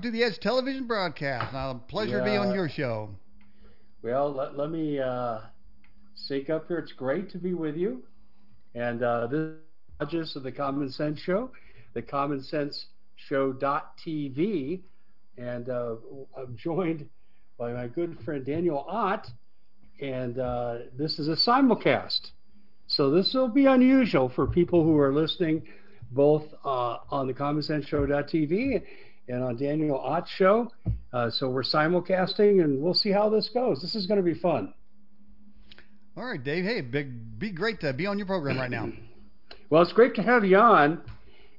[0.00, 1.52] To the Edge Television broadcast.
[1.52, 3.10] Now, a pleasure to be on your show.
[4.02, 6.78] Well, let, let me uh, up here.
[6.78, 8.02] It's great to be with you.
[8.74, 9.52] And uh, this
[10.14, 11.50] is of the Common Sense Show,
[11.92, 14.80] the Common Sense Show.tv.
[15.36, 15.96] And uh,
[16.38, 17.06] I'm joined
[17.58, 19.30] by my good friend Daniel Ott.
[20.00, 22.30] And uh, this is a simulcast.
[22.86, 25.68] So this will be unusual for people who are listening
[26.12, 28.82] both uh, on the Common Sense Show.tv
[29.28, 30.70] and on Daniel Ott's show.
[31.12, 33.80] Uh, so we're simulcasting, and we'll see how this goes.
[33.80, 34.72] This is going to be fun.
[36.16, 36.64] All right, Dave.
[36.64, 38.90] Hey, big, be great to be on your program right now.
[39.70, 41.00] Well, it's great to have you on,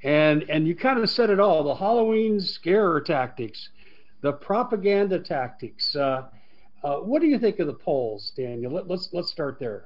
[0.04, 3.70] and and you kind of said it all: the Halloween scare tactics,
[4.22, 5.96] the propaganda tactics.
[5.96, 6.28] Uh,
[6.84, 8.72] uh, what do you think of the polls, Daniel?
[8.72, 9.86] Let, let's let's start there.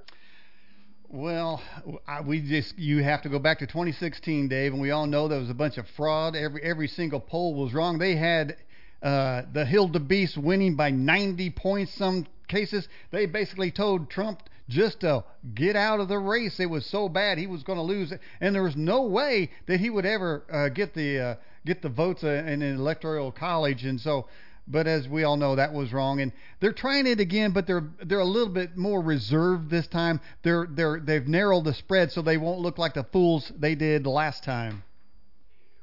[1.09, 1.61] Well,
[2.05, 5.29] I, we just you have to go back to 2016, Dave, and we all know
[5.29, 6.35] there was a bunch of fraud.
[6.35, 7.97] Every every single poll was wrong.
[7.97, 8.57] They had
[9.01, 11.93] uh, the to Beast winning by 90 points.
[11.93, 15.23] Some cases they basically told Trump just to
[15.55, 16.59] get out of the race.
[16.59, 18.11] It was so bad he was going to lose,
[18.41, 21.89] and there was no way that he would ever uh, get the uh, get the
[21.89, 23.85] votes in an electoral college.
[23.85, 24.27] And so
[24.67, 27.87] but as we all know, that was wrong, and they're trying it again, but they're
[28.03, 30.19] they're a little bit more reserved this time.
[30.43, 34.05] They're they're they've narrowed the spread so they won't look like the fools they did
[34.05, 34.83] last time.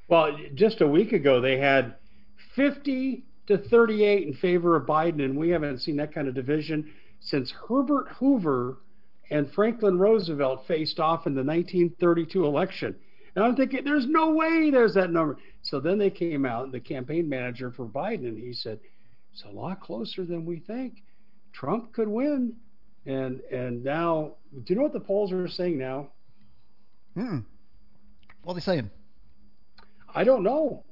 [0.08, 1.94] Well, just a week ago they had
[2.54, 6.92] 50 to 38 in favor of Biden, and we haven't seen that kind of division
[7.20, 8.78] since Herbert Hoover
[9.30, 12.94] and Franklin Roosevelt faced off in the 1932 election.
[13.34, 15.38] And I'm thinking, there's no way there's that number.
[15.62, 18.78] So then they came out, the campaign manager for Biden, and he said,
[19.32, 21.02] it's a lot closer than we think.
[21.52, 22.54] Trump could win.
[23.06, 26.08] And and now, do you know what the polls are saying now?
[27.14, 27.40] Hmm.
[28.44, 28.90] What are they saying?
[30.14, 30.84] I don't know.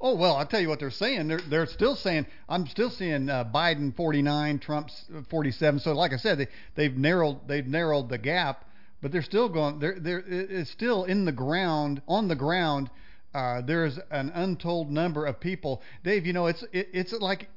[0.00, 1.28] Oh well, I'll tell you what they're saying.
[1.28, 5.80] They're they're still saying I'm still seeing uh, Biden 49, Trump's 47.
[5.80, 8.64] So like I said, they they've narrowed they've narrowed the gap,
[9.00, 9.78] but they're still going.
[9.78, 12.90] They're they're it's still in the ground on the ground.
[13.34, 15.82] Uh, there's an untold number of people.
[16.02, 17.48] Dave, you know it's it, it's like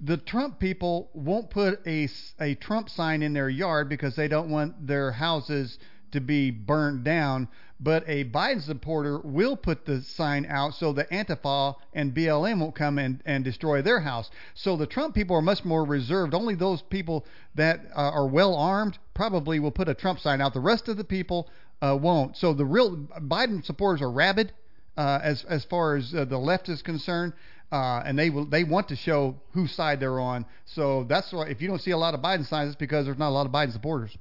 [0.00, 2.08] the Trump people won't put a
[2.40, 5.78] a Trump sign in their yard because they don't want their houses
[6.12, 7.48] to be burned down,
[7.84, 12.74] but a Biden supporter will put the sign out so the Antifa and BLM won't
[12.74, 14.30] come and, and destroy their house.
[14.54, 16.32] So the Trump people are much more reserved.
[16.32, 20.54] Only those people that uh, are well armed probably will put a Trump sign out.
[20.54, 21.50] The rest of the people
[21.82, 22.38] uh, won't.
[22.38, 24.52] So the real Biden supporters are rabid
[24.96, 27.34] uh, as as far as uh, the left is concerned.
[27.70, 30.46] Uh, and they will they want to show whose side they're on.
[30.64, 33.18] So that's why if you don't see a lot of Biden signs, it's because there's
[33.18, 34.16] not a lot of Biden supporters.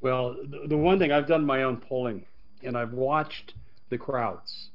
[0.00, 0.36] Well,
[0.68, 2.24] the, one thing I've done my own polling,
[2.62, 3.54] and I've watched
[3.90, 4.70] the crowds.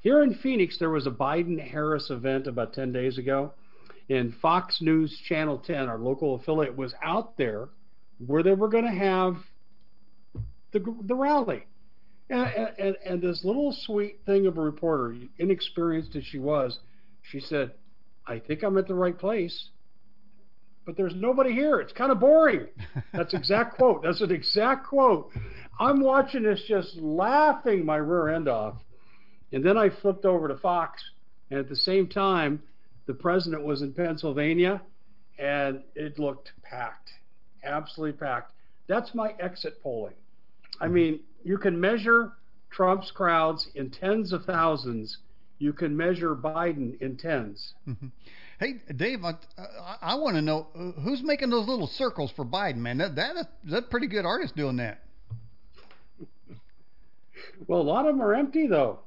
[0.00, 3.52] Here in Phoenix, there was a Biden Harris event about 10 days ago,
[4.08, 7.68] and Fox News Channel 10, our local affiliate, was out there
[8.24, 9.36] where they were going to have
[10.72, 11.64] the the rally.
[12.28, 16.80] And, and, and this little sweet thing of a reporter, inexperienced as she was,
[17.22, 17.72] she said,
[18.26, 19.68] I think I'm at the right place
[20.86, 21.80] but there's nobody here.
[21.80, 22.68] It's kind of boring.
[23.12, 24.04] That's exact quote.
[24.04, 25.32] That's an exact quote.
[25.78, 28.76] I'm watching this just laughing my rear end off.
[29.52, 31.02] And then I flipped over to Fox,
[31.50, 32.62] and at the same time,
[33.06, 34.80] the president was in Pennsylvania,
[35.38, 37.10] and it looked packed,
[37.62, 38.52] absolutely packed.
[38.88, 40.14] That's my exit polling.
[40.80, 42.32] I mean, you can measure
[42.70, 45.18] Trump's crowds in tens of thousands.
[45.58, 48.08] You can measure Biden in 10s mm-hmm.
[48.58, 52.44] Hey, Dave, I, I, I want to know uh, who's making those little circles for
[52.44, 52.98] Biden, man.
[52.98, 55.02] That that is that pretty good artist doing that.
[57.66, 59.00] Well, a lot of them are empty though.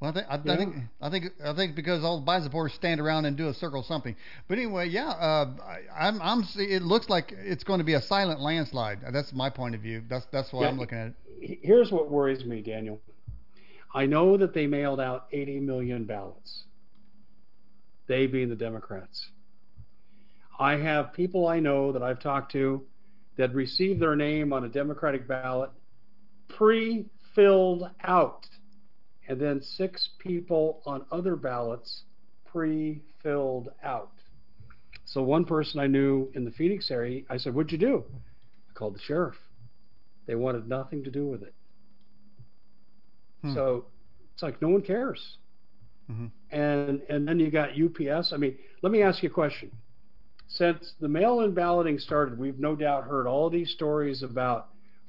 [0.00, 0.52] Well, I think I, Yeah.
[0.52, 3.48] I think I think I think because all the Biden supporters stand around and do
[3.48, 4.14] a circle something.
[4.46, 6.44] But anyway, yeah, uh, I, I'm I'm.
[6.56, 9.00] It looks like it's going to be a silent landslide.
[9.12, 10.02] That's my point of view.
[10.08, 10.68] That's that's why Yeah.
[10.68, 11.06] I'm looking at
[11.40, 11.58] it.
[11.62, 13.00] Here's what worries me, Daniel.
[13.94, 16.64] I know that they mailed out 80 million ballots.
[18.08, 19.28] They being the Democrats.
[20.58, 22.82] I have people I know that I've talked to
[23.36, 25.70] that received their name on a Democratic ballot
[26.48, 28.46] pre-filled out,
[29.28, 32.02] and then six people on other ballots
[32.46, 34.10] pre-filled out.
[35.04, 38.04] So one person I knew in the Phoenix area, I said, "What'd you do?"
[38.68, 39.36] I called the sheriff.
[40.26, 41.54] They wanted nothing to do with it.
[43.42, 43.54] Hmm.
[43.54, 43.86] So
[44.34, 45.38] it's like no one cares.
[46.10, 46.30] Mhm.
[46.50, 48.32] And and then you got UPS.
[48.32, 49.70] I mean, let me ask you a question.
[50.48, 54.68] Since the mail-in balloting started, we've no doubt heard all these stories about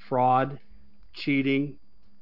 [0.10, 0.60] fraud,
[1.14, 1.78] cheating,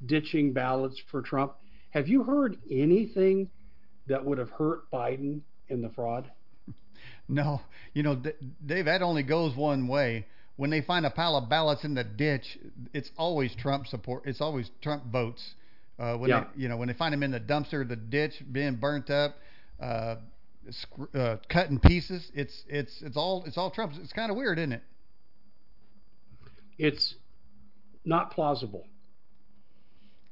[0.06, 1.54] ditching ballots for Trump.
[1.92, 3.50] Have you heard anything
[4.08, 6.32] that would have hurt Biden in the fraud?
[7.30, 7.60] No,
[7.94, 8.16] you know,
[8.66, 10.26] Dave, that only goes one way.
[10.56, 12.58] When they find a pile of ballots in the ditch,
[12.94, 14.24] it's always Trump support.
[14.26, 15.56] It's always Trump votes.
[16.00, 16.46] Uh, when Yeah.
[16.56, 19.36] they, you know, when they find them in the dumpster, the ditch, being burnt up,
[19.80, 20.16] uh,
[20.70, 23.94] sc- uh, cut in pieces, it's it's it's all it's all Trump.
[24.02, 24.84] It's kind of weird, isn't it?
[26.78, 27.16] It's
[28.06, 28.88] not plausible.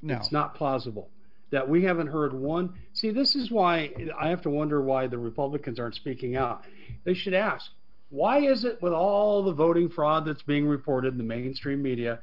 [0.01, 0.15] No.
[0.17, 1.09] It's not plausible
[1.51, 2.73] that we haven't heard one.
[2.93, 6.63] See, this is why I have to wonder why the Republicans aren't speaking out.
[7.05, 7.71] They should ask,
[8.09, 12.19] why is it with all the voting fraud that's being reported in the mainstream media,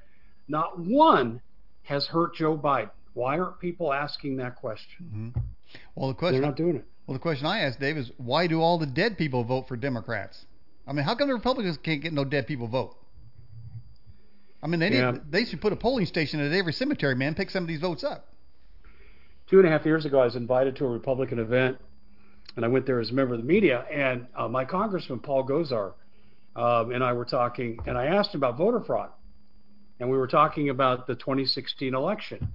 [0.49, 1.41] not one
[1.83, 2.91] has hurt Joe Biden?
[3.14, 5.32] Why aren't people asking that question?
[5.37, 5.43] Mhm.
[5.94, 6.85] Well, the question They're not doing it.
[7.06, 9.76] Well, the question I asked Dave is why do all the dead people vote for
[9.76, 10.47] Democrats?
[10.87, 12.97] I mean, how come the Republicans can't get no dead people vote?
[14.62, 17.35] I mean, they need, they should put a polling station at every cemetery, man.
[17.35, 18.29] Pick some of these votes up.
[19.49, 21.79] Two and a half years ago, I was invited to a Republican event,
[22.55, 23.85] and I went there as a member of the media.
[23.93, 25.94] And uh, my congressman, Paul Gosar,
[26.55, 29.11] um, and I were talking, and I asked him about voter fraud.
[29.99, 32.53] And we were talking about the 2016 election.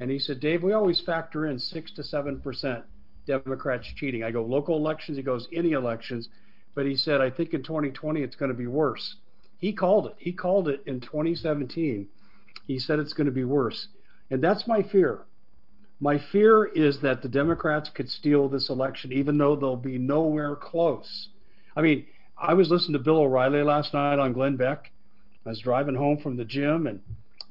[0.00, 2.82] And he said, Dave, we always factor in 6 to 7%
[3.26, 4.24] Democrats cheating.
[4.24, 5.18] I go, local elections?
[5.18, 6.28] He goes, any elections.
[6.74, 9.16] But he said, I think in 2020 it's going to be worse.
[9.58, 10.14] He called it.
[10.16, 12.08] He called it in 2017.
[12.66, 13.88] He said it's going to be worse.
[14.30, 15.20] And that's my fear.
[16.00, 20.56] My fear is that the Democrats could steal this election, even though they'll be nowhere
[20.56, 21.28] close.
[21.76, 22.06] I mean,
[22.38, 24.90] I was listening to Bill O'Reilly last night on Glenn Beck.
[25.44, 27.00] I was driving home from the gym, and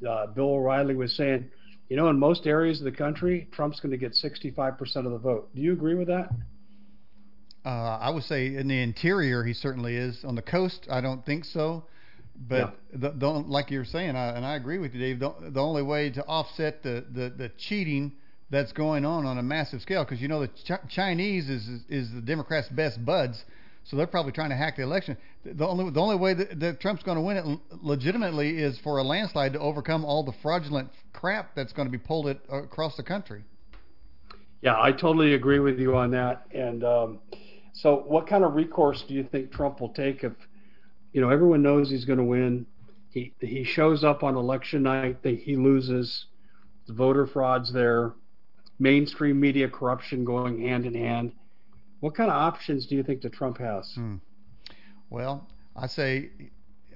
[0.08, 1.52] uh, Bill O'Reilly was saying,
[1.90, 5.18] you know, in most areas of the country, Trump's going to get 65% of the
[5.18, 5.54] vote.
[5.56, 6.30] Do you agree with that?
[7.66, 10.24] Uh, I would say in the interior, he certainly is.
[10.24, 11.84] On the coast, I don't think so.
[12.48, 15.20] But the, the, like you're saying, I, and I agree with you, Dave.
[15.20, 18.14] The, the only way to offset the, the, the cheating
[18.50, 22.12] that's going on on a massive scale, because you know the Ch- Chinese is is
[22.14, 23.44] the Democrats' best buds,
[23.90, 25.18] so they're probably trying to hack the election.
[25.44, 29.00] The- only the only way that, that Trump's going to win it legitimately is for
[29.00, 32.96] a landslide to overcome all the fraudulent crap that's going to be pulled it across
[32.98, 33.44] the country.
[34.62, 36.46] Yeah, I totally agree with you on that.
[36.54, 37.20] And um,
[37.74, 40.34] so, what kind of recourse do you think Trump will take if,
[41.14, 42.68] you know, everyone knows he's going to win?
[43.10, 46.26] He he shows up on election night, they, he loses.
[46.86, 48.14] The voter fraud's there,
[48.78, 51.32] mainstream media corruption going hand in hand.
[52.00, 53.92] What kind of options do you think that Trump has?
[53.94, 54.16] Hmm.
[55.10, 56.30] Well, I say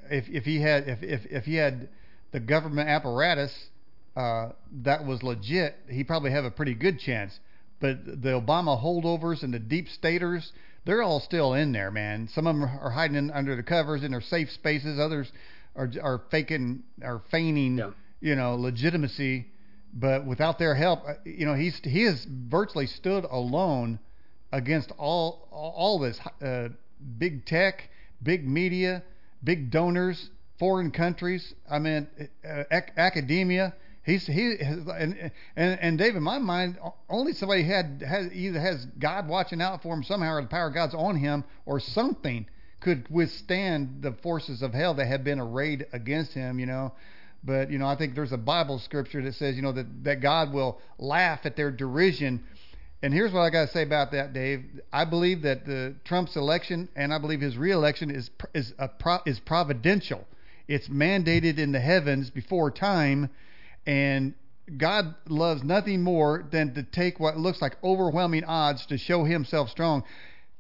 [0.10, 1.90] if if he had if if, if he had
[2.32, 3.54] the government apparatus
[4.16, 4.50] uh,
[4.84, 7.40] that was legit, he probably have a pretty good chance.
[7.80, 10.54] But the Obama holdovers and the deep staters,
[10.86, 12.30] they're all still in there, man.
[12.34, 15.00] Some of them are hiding in, under the covers in their safe spaces.
[15.00, 15.32] Others
[15.76, 17.92] are are faking are feigning, Yeah.
[18.22, 19.48] you know, legitimacy.
[19.96, 24.00] But without their help, uh, you know, he's he has virtually stood alone
[24.54, 26.70] against all all this uh,
[27.18, 27.90] big tech,
[28.22, 29.04] big media,
[29.44, 30.30] big donors,
[30.60, 31.54] foreign countries.
[31.70, 32.08] I mean,
[32.48, 33.74] uh, ac- academia.
[34.06, 36.78] He's he has, and and and Dave, in my mind,
[37.10, 40.68] only somebody had has either has God watching out for him somehow, or the power
[40.68, 42.46] of God's on him, or something
[42.80, 46.60] could withstand the forces of hell that have been arrayed against him.
[46.60, 46.94] You know.
[47.46, 50.22] But you know, I think there's a Bible scripture that says, you know, that, that
[50.22, 52.42] God will laugh at their derision
[53.04, 54.64] and here's what I got to say about that, Dave.
[54.94, 59.18] I believe that the Trump's election and I believe his reelection is is a pro,
[59.26, 60.26] is providential.
[60.70, 63.30] It's mandated in the heavens before time,
[63.86, 64.34] and
[64.78, 69.70] God loves nothing more than to take what looks like overwhelming odds to show Himself
[69.70, 70.06] strong.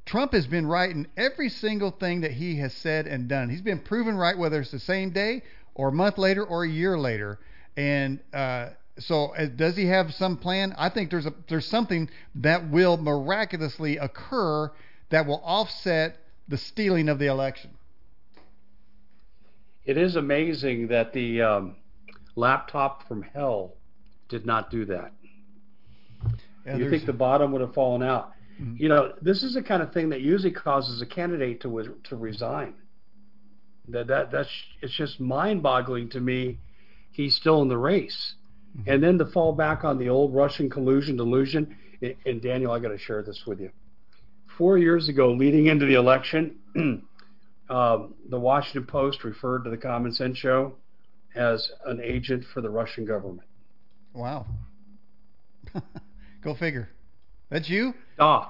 [0.05, 3.47] Trump has been right in every single thing that he has said and done.
[3.47, 5.43] He's been proven right, whether it's the same day
[5.75, 7.39] or a month later or a year later.
[7.77, 10.73] And uh, so uh, does he have some plan?
[10.77, 14.71] I think there's a there's something that will miraculously occur
[15.09, 17.71] that will offset the stealing of the election.
[19.85, 21.75] It is amazing that the um,
[22.35, 23.73] laptop from hell
[24.29, 25.11] did not do that.
[26.65, 28.31] Yeah, you think the bottom would have fallen out?
[28.61, 28.75] Mm-hmm.
[28.77, 32.15] You know, this is the kind of thing that usually causes a candidate to to
[32.15, 32.75] resign.
[33.89, 34.49] That that that's
[34.81, 36.59] it's just mind-boggling to me.
[37.11, 38.35] He's still in the race,
[38.77, 38.89] mm-hmm.
[38.89, 41.75] and then to fall back on the old Russian collusion delusion.
[42.25, 43.71] And Daniel, I got to share this with you.
[44.57, 46.57] Four years ago, leading into the election,
[47.69, 50.73] um, the Washington Post referred to the Common Sense Show
[51.35, 53.47] as an agent for the Russian government.
[54.13, 54.45] Wow.
[56.43, 56.89] Go figure.
[57.49, 57.93] That's you?
[58.17, 58.49] Da.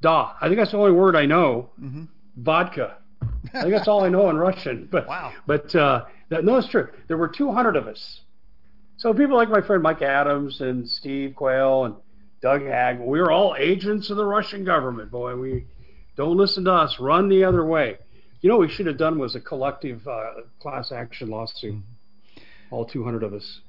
[0.00, 0.34] Da.
[0.40, 1.70] I think that's the only word I know.
[1.80, 2.04] Mm-hmm.
[2.36, 2.96] Vodka.
[3.54, 4.88] I think that's all I know in Russian.
[4.90, 5.32] But wow.
[5.46, 6.88] But uh, that, no, it's true.
[7.08, 8.20] There were 200 of us.
[9.04, 11.94] So people like my friend Mike Adams and Steve Quayle and
[12.40, 15.10] Doug Hag, we were all agents of the Russian government.
[15.10, 15.66] Boy, we
[16.16, 16.98] don't listen to us.
[16.98, 17.98] Run the other way.
[18.40, 21.82] You know, what we should have done was a collective uh, class action lawsuit.
[22.70, 23.60] All 200 of us.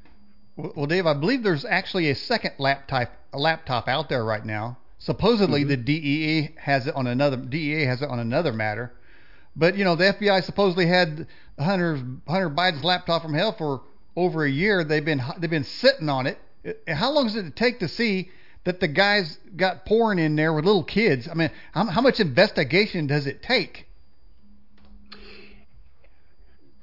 [0.55, 4.77] Well, Dave, I believe there's actually a second laptop a laptop out there right now.
[4.99, 5.69] Supposedly, mm-hmm.
[5.69, 8.93] the DEA has it on another DEA has it on another matter,
[9.53, 11.27] but you know the FBI supposedly had
[11.59, 13.81] Hunter Hunter Biden's laptop from hell for
[14.15, 14.83] over a year.
[14.83, 16.37] They've been they've been sitting on it.
[16.87, 18.31] How long does it take to see
[18.63, 21.27] that the guys got porn in there with little kids?
[21.29, 23.87] I mean, how, how much investigation does it take?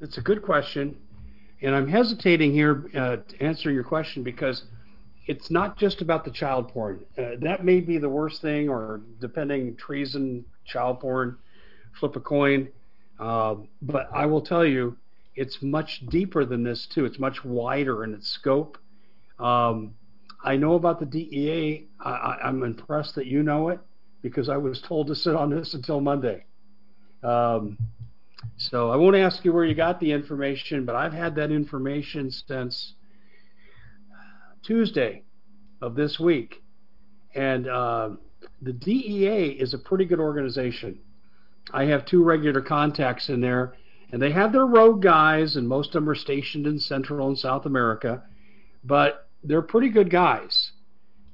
[0.00, 0.96] It's a good question.
[1.60, 4.64] And I'm hesitating here uh, to answer your question because
[5.26, 7.04] it's not just about the child porn.
[7.16, 11.38] Uh, that may be the worst thing, or depending treason, child porn,
[12.00, 12.68] flip a coin.
[13.18, 14.96] Uh, but I will tell you,
[15.34, 17.04] it's much deeper than this too.
[17.04, 18.78] It's much wider in its scope.
[19.38, 19.94] Um,
[20.44, 21.88] I know about the DEA.
[22.00, 23.80] I, am I'm impressed that you know it
[24.22, 26.44] because I was told to sit on this until Monday.
[27.22, 27.78] Um,
[28.56, 32.30] so I won't ask you where you got the information, but I've had that information
[32.30, 32.94] since
[34.62, 35.22] Tuesday
[35.80, 36.62] of this week.
[37.34, 38.10] And uh,
[38.60, 40.98] the DEA is a pretty good organization.
[41.72, 43.74] I have two regular contacts in there,
[44.12, 47.38] and they have their rogue guys, and most of them are stationed in Central and
[47.38, 48.22] South America,
[48.84, 50.72] but they're pretty good guys.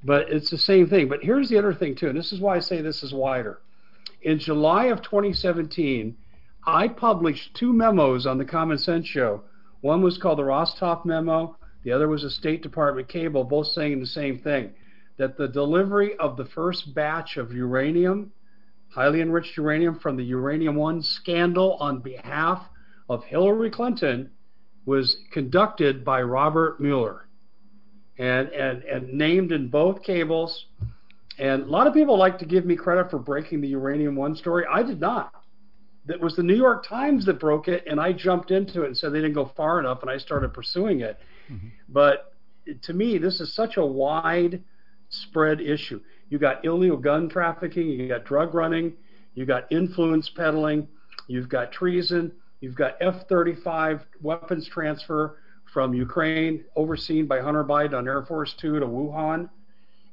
[0.03, 1.09] But it's the same thing.
[1.09, 3.61] But here's the other thing, too, and this is why I say this is wider.
[4.21, 6.15] In July of 2017,
[6.65, 9.43] I published two memos on the Common Sense Show.
[9.81, 13.99] One was called the Rostov Memo, the other was a State Department cable, both saying
[13.99, 14.73] the same thing
[15.17, 18.31] that the delivery of the first batch of uranium,
[18.89, 22.63] highly enriched uranium from the Uranium One scandal on behalf
[23.07, 24.29] of Hillary Clinton,
[24.85, 27.27] was conducted by Robert Mueller
[28.17, 30.65] and, and, and named in both cables.
[31.37, 34.35] And a lot of people like to give me credit for breaking the Uranium One
[34.35, 34.65] story.
[34.69, 35.33] I did not
[36.09, 38.97] that was the New York Times that broke it, and I jumped into it and
[38.97, 41.19] said they didn't go far enough, and I started pursuing it.
[41.51, 41.67] Mm-hmm.
[41.87, 42.33] But
[42.81, 44.63] to me, this is such a wide
[45.09, 46.01] spread issue.
[46.29, 48.93] You got illegal gun trafficking, you got drug running,
[49.33, 50.87] you got influence peddling,
[51.27, 52.31] you've got treason,
[52.61, 55.37] you've got F-35 weapons transfer
[55.73, 59.49] from Ukraine, overseen by Hunter Biden on Air Force Two to Wuhan,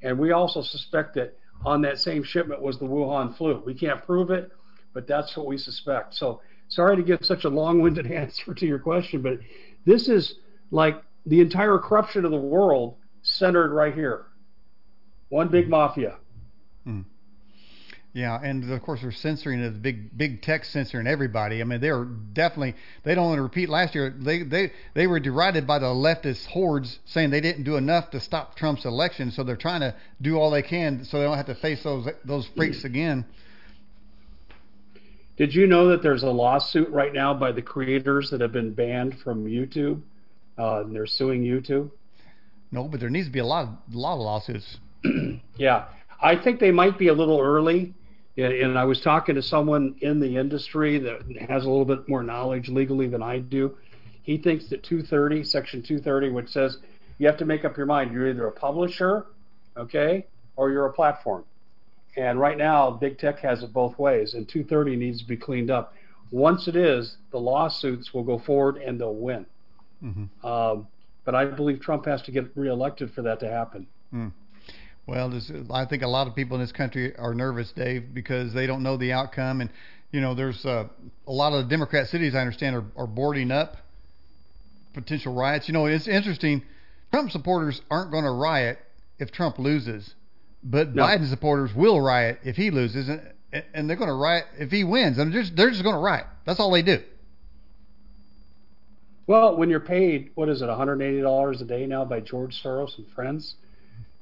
[0.03, 3.63] and we also suspect that on that same shipment was the Wuhan flu.
[3.65, 4.51] We can't prove it
[4.97, 6.15] but that's what we suspect.
[6.15, 9.41] So sorry to give such a long-winded answer to your question, but
[9.85, 10.37] this is
[10.71, 14.29] like the entire corruption of the world centered right here.
[15.29, 16.17] One big mafia.
[16.85, 17.03] Hmm.
[18.13, 21.61] Yeah, and of course they're censoring the big big tech censoring everybody.
[21.61, 24.15] I mean, they're definitely they don't want to repeat last year.
[24.19, 28.21] They they they were derided by the leftist hordes saying they didn't do enough to
[28.21, 31.47] stop Trump's election, so they're trying to do all they can so they don't have
[31.47, 33.27] to face those those freaks again.
[35.37, 38.73] Did you know that there's a lawsuit right now by the creators that have been
[38.73, 40.01] banned from YouTube?
[40.59, 41.91] Uh, and they're suing YouTube.
[42.73, 44.79] No, but there needs to be a lot, of, a lot of lawsuits.
[45.57, 45.87] yeah,
[46.21, 47.95] I think they might be a little early.
[48.39, 52.23] And I was talking to someone in the industry that has a little bit more
[52.23, 53.79] knowledge legally than I do.
[54.23, 56.79] He thinks that 230, Section 230, which says
[57.17, 58.13] you have to make up your mind.
[58.13, 59.27] You're either a publisher,
[59.77, 61.45] okay, or you're a platform.
[62.17, 65.71] And right now, big tech has it both ways, and 230 needs to be cleaned
[65.71, 65.95] up.
[66.31, 69.47] Once it is, the lawsuits will go forward and they'll win.
[70.03, 70.47] Mm-hmm.
[70.47, 70.89] Um,
[71.25, 73.87] but I believe Trump has to get reelected for that to happen.
[74.13, 74.33] Mm.
[75.07, 78.53] Well, this, I think a lot of people in this country are nervous, Dave, because
[78.53, 79.61] they don't know the outcome.
[79.61, 79.71] And,
[80.11, 80.89] you know, there's uh,
[81.27, 83.77] a lot of the Democrat cities, I understand, are, are boarding up
[84.95, 85.69] potential riots.
[85.69, 86.63] You know, it's interesting
[87.13, 88.79] Trump supporters aren't going to riot
[89.19, 90.15] if Trump loses,
[90.63, 91.05] but No.
[91.05, 93.23] Biden supporters will riot if he loses, and,
[93.75, 95.19] and they're going to riot if he wins.
[95.19, 96.27] And they're just, they're just going to riot.
[96.45, 96.99] That's all they do.
[99.29, 103.07] Well, when you're paid, what is it, $180 a day now by George Soros and
[103.09, 103.55] friends,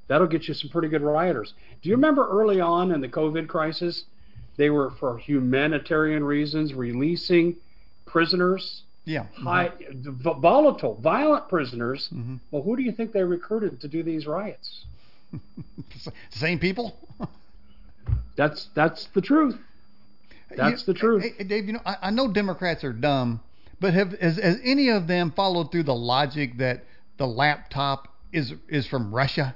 [0.08, 1.54] that'll get you some pretty good rioters.
[1.82, 4.04] Do you remember early on in the COVID crisis,
[4.56, 7.56] they were for humanitarian reasons releasing
[8.06, 9.26] prisoners, Yeah.
[9.34, 12.08] high, v- volatile, violent prisoners.
[12.14, 12.38] Mhm.
[12.50, 14.84] Well, who do you think they recruited to do these riots?
[16.30, 16.96] Same people.
[18.37, 19.56] That's that's the truth.
[20.56, 21.25] That's You- the truth.
[21.38, 23.40] Hey, Dave, you know, I, I know Democrats are dumb,
[23.80, 26.84] but have has, has any of them followed through the logic that
[27.16, 29.54] the laptop is is from Russia?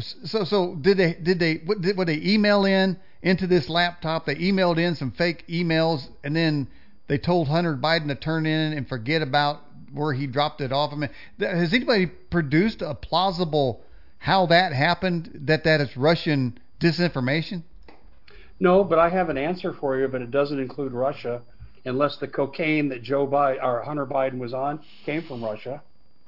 [0.00, 4.26] So so did they did they what did what they email in into this laptop?
[4.26, 6.68] They emailed in some fake emails and then
[7.06, 9.60] they told Hunter Biden to turn in and forget about
[9.92, 10.92] where he dropped it off.
[10.92, 13.82] I mean, has anybody produced a plausible
[14.18, 15.30] how that happened?
[15.44, 17.62] That that is Russian disinformation?
[18.58, 21.42] No, but I have an answer for you, but it doesn't include Russia,
[21.84, 25.82] unless the cocaine that Joe Biden or Hunter Biden was on came from Russia.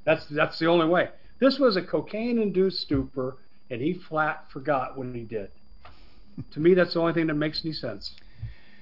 [0.05, 1.09] That's that's the only way.
[1.39, 3.37] This was a cocaine-induced stupor,
[3.71, 5.51] and he flat forgot what he did.
[6.53, 8.13] to me, that's the only thing that makes any sense.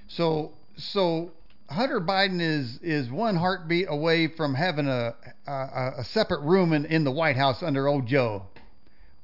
[0.09, 1.33] So so
[1.69, 5.14] Hunter Biden is is one heartbeat away from having a
[5.47, 8.45] a, a separate room in, in the White House under old Joe.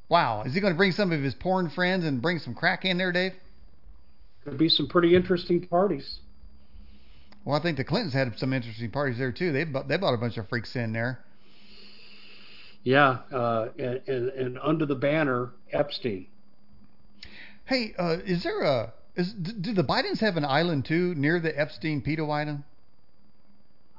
[0.08, 2.84] Wow, is he going to bring some of his porn friends and bring some crack
[2.84, 3.32] in there, Dave?
[4.44, 6.18] Could be some pretty interesting parties.
[7.44, 9.52] Well, I think the Clintons had some interesting parties there too.
[9.52, 11.20] They bought, they bought a bunch of freaks in there.
[12.82, 16.26] Yeah, uh, and, and, and under the banner Epstein.
[17.66, 21.56] Hey, uh, is there a is do the Bidens have an island too near the
[21.58, 22.64] Epstein pedo island?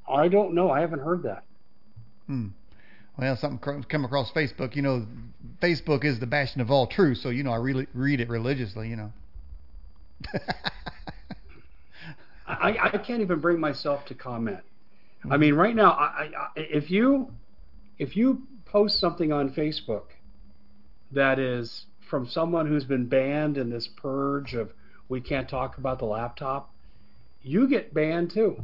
[0.10, 0.72] I don't know.
[0.72, 1.44] I haven't heard that.
[2.28, 2.48] Hmm.
[3.18, 4.76] Well, something come across Facebook.
[4.76, 5.06] You know,
[5.62, 8.90] Facebook is the bastion of all truth, so you know I really read it religiously.
[8.90, 9.14] You know.
[12.48, 14.60] I, I can't even bring myself to comment.
[15.30, 17.32] I mean, right now, I, I- if you
[18.00, 18.42] if you
[18.72, 20.06] post something on Facebook
[21.12, 24.72] that is from someone who's been banned in this purge of
[25.10, 26.74] we can't talk about the laptop,
[27.42, 28.64] you get banned too.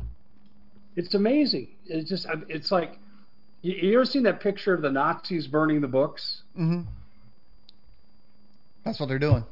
[0.96, 1.68] It's amazing.
[1.86, 2.98] It's just it's like
[3.62, 6.42] you, you ever seen that picture of the Nazis burning the books?
[6.58, 6.82] Mm-hmm.
[8.86, 9.44] That's what they're doing.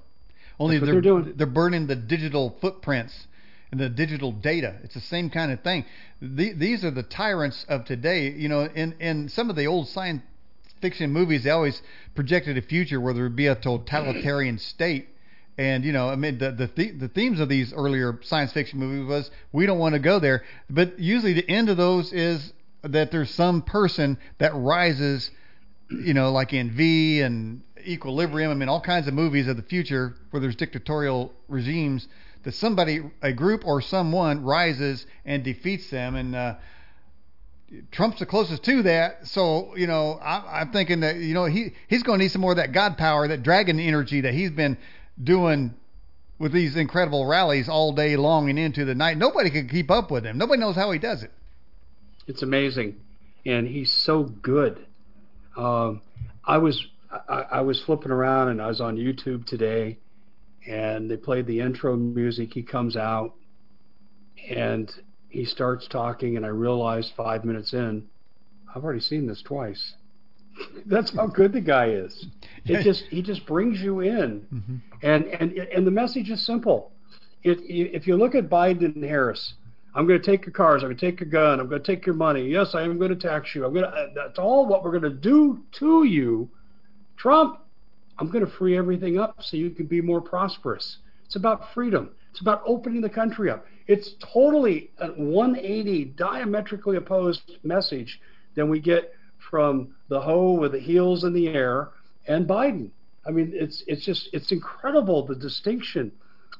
[0.57, 1.33] Only they're they're doing.
[1.35, 3.27] they're burning the digital footprints
[3.71, 4.77] and the digital data.
[4.83, 5.83] It's the same kind of thing.
[6.21, 8.31] The, these are the tyrants of today.
[8.31, 10.21] You know, in in some of the old science
[10.81, 11.81] fiction movies, they always
[12.15, 15.09] projected a future where there would be a totalitarian state.
[15.57, 18.79] And you know, I mean, the the the, the themes of these earlier science fiction
[18.79, 20.43] movies was we don't want to go there.
[20.69, 22.51] But usually, the end of those is
[22.83, 25.31] that there's some person that rises
[25.89, 28.51] you know, like in V and Equilibrium.
[28.51, 32.07] I mean, all kinds of movies of the future where there's dictatorial regimes
[32.43, 36.15] that somebody, a group or someone rises and defeats them.
[36.15, 36.55] And uh,
[37.91, 39.25] Trump's the closest to that.
[39.25, 42.41] So, you know, I, I'm thinking that, you know, he, he's going to need some
[42.41, 44.77] more of that God power, that dragon energy that he's been
[45.21, 45.73] doing
[46.37, 49.17] with these incredible rallies all day long and into the night.
[49.17, 50.37] Nobody can keep up with him.
[50.37, 51.31] Nobody knows how he does it.
[52.27, 52.95] It's amazing,
[53.45, 54.85] and he's so good.
[55.55, 56.01] Um,
[56.43, 59.99] I was I, I was flipping around and I was on YouTube today,
[60.67, 62.53] and they played the intro music.
[62.53, 63.35] He comes out,
[64.49, 64.91] and
[65.35, 68.07] he starts talking, and I realized five minutes in,
[68.73, 69.93] I've already seen this twice.
[70.85, 72.27] That's how good the guy is.
[72.65, 74.79] It just he just brings you in, Mhm.
[75.03, 76.91] and and and the message is simple.
[77.43, 79.53] If if you look at Biden and Harris,
[79.93, 80.81] I'm going to take your cars.
[80.81, 81.59] I'm going to take your gun.
[81.59, 82.47] I'm going to take your money.
[82.49, 83.65] Yes, I am going to tax you.
[83.65, 84.09] I'm going to.
[84.15, 86.49] That's all what we're going to do to you.
[87.17, 87.59] Trump,
[88.17, 90.97] I'm going to free everything up so you can be more prosperous.
[91.25, 92.11] It's about freedom.
[92.31, 93.65] It's about opening the country up.
[93.87, 98.19] It's totally a 180 diametrically opposed message
[98.55, 101.89] than we get from the hoe with the heels in the air
[102.27, 102.89] and Biden.
[103.27, 106.11] I mean, it's it's just it's incredible the distinction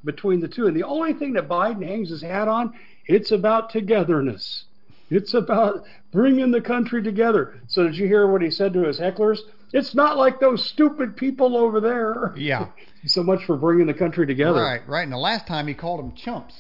[0.04, 0.68] between the two.
[0.68, 2.74] And the only thing that Biden hangs his hat on,
[3.08, 4.66] it's about togetherness.
[5.10, 7.60] It's about bringing the country together.
[7.68, 9.40] So did you hear what he said to his hecklers?
[9.72, 12.34] It's not like those stupid people over there.
[12.36, 12.70] Yeah.
[13.06, 14.62] so much for bringing the country together.
[14.62, 15.04] Right, right.
[15.04, 16.56] And the last time he called them chumps.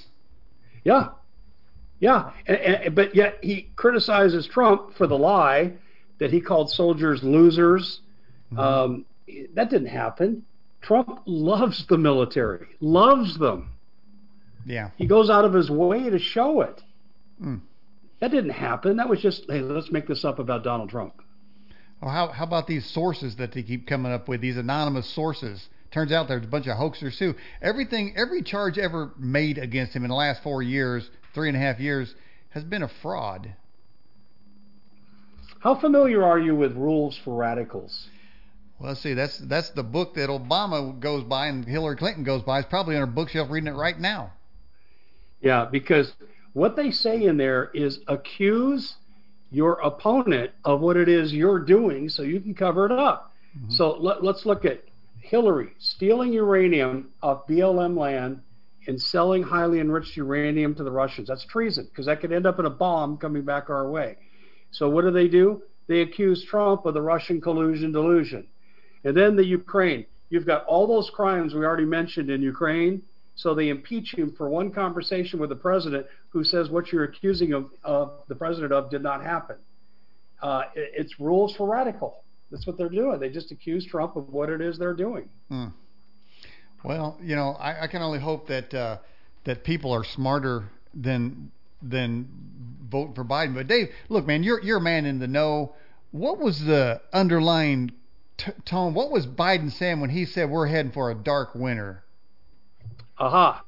[0.85, 1.09] Yeah.
[1.99, 2.31] Yeah.
[2.47, 5.73] And, and, but yet he criticizes Trump for the lie
[6.19, 7.99] that he called soldiers losers.
[8.57, 9.05] Um,
[9.55, 10.45] that didn't happen.
[10.81, 13.71] Trump loves the military, loves them.
[14.65, 14.91] Yeah.
[14.97, 16.81] He goes out of his way to show it.
[17.43, 17.61] Mm.
[18.21, 18.97] That didn't happen.
[18.97, 21.21] That was just, hey, let's make this up about Donald Trump.
[22.01, 24.41] Or how how about these sources that they keep coming up with?
[24.41, 25.67] These anonymous sources.
[25.95, 27.35] Turns out there's a bunch of hoaxers too.
[27.61, 31.59] Everything, every charge ever made against him in the last four years, three and a
[31.61, 32.13] half years,
[32.49, 33.53] has been a fraud.
[35.61, 38.09] How familiar are you with Rules for Radicals?
[38.77, 39.13] Well, let's see.
[39.13, 42.59] That's that's the book that Obama goes by and Hillary Clinton goes by.
[42.59, 44.33] It's probably on her bookshelf reading it right now.
[45.39, 46.11] Yeah, because
[46.51, 48.95] what they say in there is accuse
[49.49, 53.31] your opponent of what it is you're doing so you can cover it up.
[53.57, 53.71] Mm-hmm.
[53.71, 54.83] So let, let's look at
[55.25, 58.41] Hillary stealing uranium off BLM land
[58.87, 61.27] and selling highly enriched uranium to the Russians.
[61.27, 64.17] That's treason because that could end up in a bomb coming back our way.
[64.71, 65.63] So what do they do?
[65.87, 68.47] They accuse Trump of the Russian collusion delusion.
[69.03, 70.05] And then the Ukraine.
[70.29, 73.01] You've got all those crimes we already mentioned in Ukraine.
[73.35, 77.53] So they impeach him for one conversation with the president who says what you're accusing
[77.53, 79.57] of, of the president of did not happen.
[80.41, 82.24] Uh, it, it's rules for radical.
[82.51, 83.19] That's what they're doing.
[83.19, 85.29] They just accuse Trump of what it is they're doing.
[85.49, 85.67] Hmm.
[86.83, 88.97] Well, you know, I, I, can only hope that uh,
[89.45, 92.27] that people are smarter than than
[92.83, 93.55] vote for Biden.
[93.55, 95.73] But Dave, look, man, you're you're a man in the know.
[96.11, 97.91] What was the underlying
[98.37, 98.93] t- tone?
[98.93, 102.03] What was Biden saying when he said we're heading for a dark winter?
[103.17, 103.63] Aha.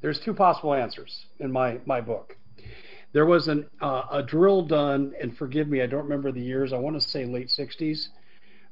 [0.00, 2.36] There's two possible answers in my my book.
[3.12, 6.72] There was an uh, a drill done, and forgive me, I don't remember the years.
[6.72, 8.08] I want to say late 60s,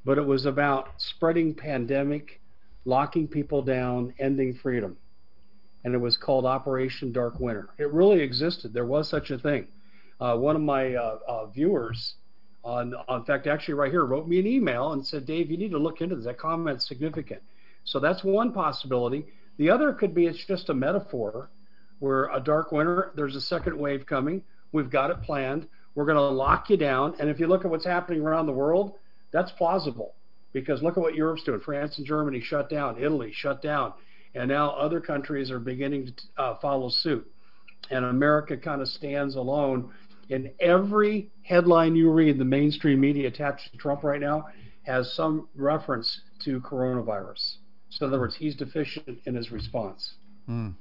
[0.04, 2.40] but it was about spreading pandemic,
[2.84, 4.96] locking people down, ending freedom,
[5.84, 7.70] and it was called Operation Dark Winter.
[7.78, 8.72] It really existed.
[8.72, 9.68] There was such a thing.
[10.20, 12.14] Uh, one of my uh, uh viewers,
[12.64, 15.70] on, in fact, actually right here, wrote me an email and said, Dave, you need
[15.70, 16.24] to look into this.
[16.24, 17.42] That comment's significant.
[17.84, 19.26] So that's one possibility.
[19.58, 21.50] The other could be it's just a metaphor
[22.04, 23.12] we're a dark winter.
[23.16, 24.42] There's a second wave coming.
[24.72, 25.66] We've got it planned.
[25.94, 27.14] We're going to lock you down.
[27.18, 28.96] And if you look at what's happening around the world,
[29.32, 30.14] that's plausible
[30.52, 31.60] because look at what Europe's doing.
[31.60, 33.02] France and Germany shut down.
[33.02, 33.94] Italy shut down.
[34.34, 37.26] And now other countries are beginning to uh, follow suit.
[37.90, 39.90] And America kind of stands alone.
[40.28, 44.48] In every headline you read, the mainstream media attached to Trump right now
[44.82, 47.54] has some reference to coronavirus.
[47.88, 50.16] So in other words, he's deficient in his response.
[50.44, 50.72] Hmm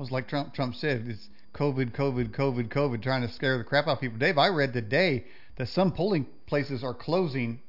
[0.00, 3.86] was like Trump Trump said, it's COVID, COVID, COVID, COVID, trying to scare the crap
[3.86, 4.18] out of people.
[4.18, 5.26] Dave, I read today
[5.58, 7.60] that some polling places are closing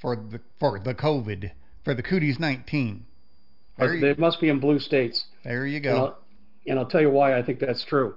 [0.00, 1.52] for the for the COVID
[1.84, 3.06] for the cooties 19.
[3.78, 5.26] they must be in blue states.
[5.44, 5.90] There you go.
[5.90, 6.18] And I'll,
[6.66, 8.16] and I'll tell you why I think that's true.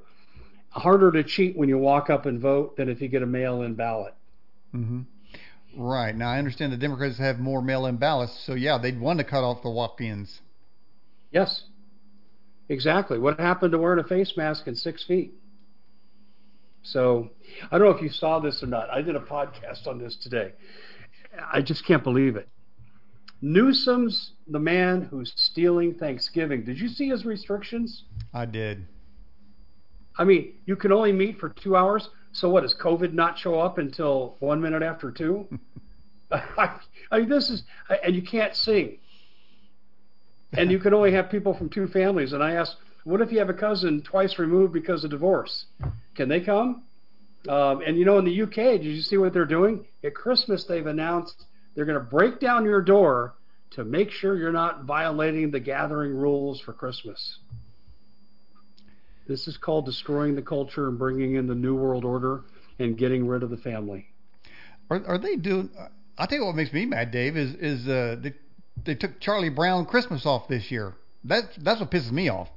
[0.69, 3.75] Harder to cheat when you walk up and vote than if you get a mail-in
[3.75, 4.13] ballot.
[4.73, 5.01] Mm-hmm.
[5.77, 6.15] Right.
[6.15, 9.43] Now I understand the Democrats have more mail-in ballots, so yeah, they'd want to cut
[9.43, 10.41] off the walk-ins.
[11.31, 11.63] Yes.
[12.69, 13.17] Exactly.
[13.17, 15.33] What happened to wearing a face mask in six feet?
[16.83, 17.29] So
[17.71, 18.89] I don't know if you saw this or not.
[18.89, 20.53] I did a podcast on this today.
[21.51, 22.47] I just can't believe it.
[23.41, 26.63] Newsom's the man who's stealing Thanksgiving.
[26.63, 28.03] Did you see his restrictions?
[28.33, 28.85] I did.
[30.17, 32.09] I mean, you can only meet for two hours.
[32.33, 35.47] So what does COVID not show up until one minute after two?
[36.31, 36.75] I,
[37.11, 37.63] I mean, this is,
[38.03, 38.99] and you can't sing
[40.53, 42.33] and you can only have people from two families.
[42.33, 45.65] And I asked, what if you have a cousin twice removed because of divorce?
[46.15, 46.83] Can they come?
[47.47, 49.85] Um, and you know, in the UK, did you see what they're doing?
[50.03, 53.35] At Christmas, they've announced they're going to break down your door
[53.71, 57.39] to make sure you're not violating the gathering rules for Christmas.
[59.27, 62.41] This is called destroying the culture and bringing in the new world order
[62.79, 64.07] and getting rid of the family.
[64.89, 65.69] Are, are they doing?
[66.17, 68.33] I think what makes me mad, Dave, is is uh, the
[68.85, 70.95] they took Charlie Brown Christmas off this year.
[71.23, 72.49] That that's what pisses me off.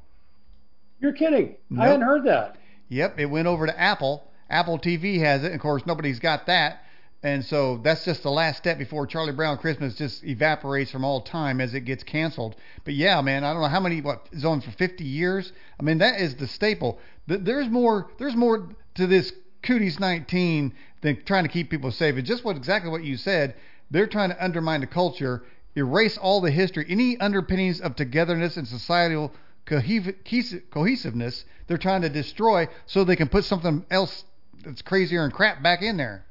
[1.01, 1.57] You're kidding.
[1.69, 1.83] Nope.
[1.83, 2.57] I hadn't heard that.
[2.89, 4.29] Yep, it went over to Apple.
[4.49, 5.53] Apple TV has it.
[5.53, 6.83] Of course, nobody's got that.
[7.25, 11.21] And so that's just the last step before Charlie Brown Christmas just evaporates from all
[11.21, 12.57] time as it gets canceled.
[12.85, 15.53] But yeah, man, I don't know how many what is on for 50 years.
[15.79, 16.99] I mean, that is the staple.
[17.27, 18.11] There's more.
[18.19, 19.33] There's more to this
[19.63, 22.17] Cooties 19 than trying to keep people safe.
[22.17, 23.55] It's just what exactly what you said.
[23.91, 25.45] They're trying to undermine the culture
[25.77, 29.33] erase all the history, any underpinnings of togetherness and societal
[29.65, 34.25] cohesiveness they're trying to destroy so they can put something else
[34.65, 36.27] that's crazier and crap back in there.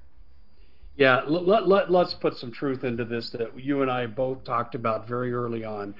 [0.97, 4.75] Yeah, let, let, let's put some truth into this that you and I both talked
[4.75, 5.95] about very early on.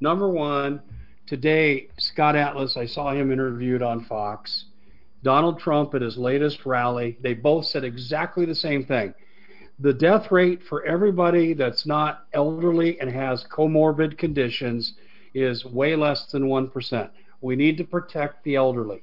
[0.00, 0.82] Number one,
[1.26, 4.66] today, Scott Atlas, I saw him interviewed on Fox.
[5.22, 9.14] Donald Trump at his latest rally, they both said exactly the same thing
[9.78, 14.94] the death rate for everybody that's not elderly and has comorbid conditions
[15.34, 17.10] is way less than 1%.
[17.40, 19.02] We need to protect the elderly.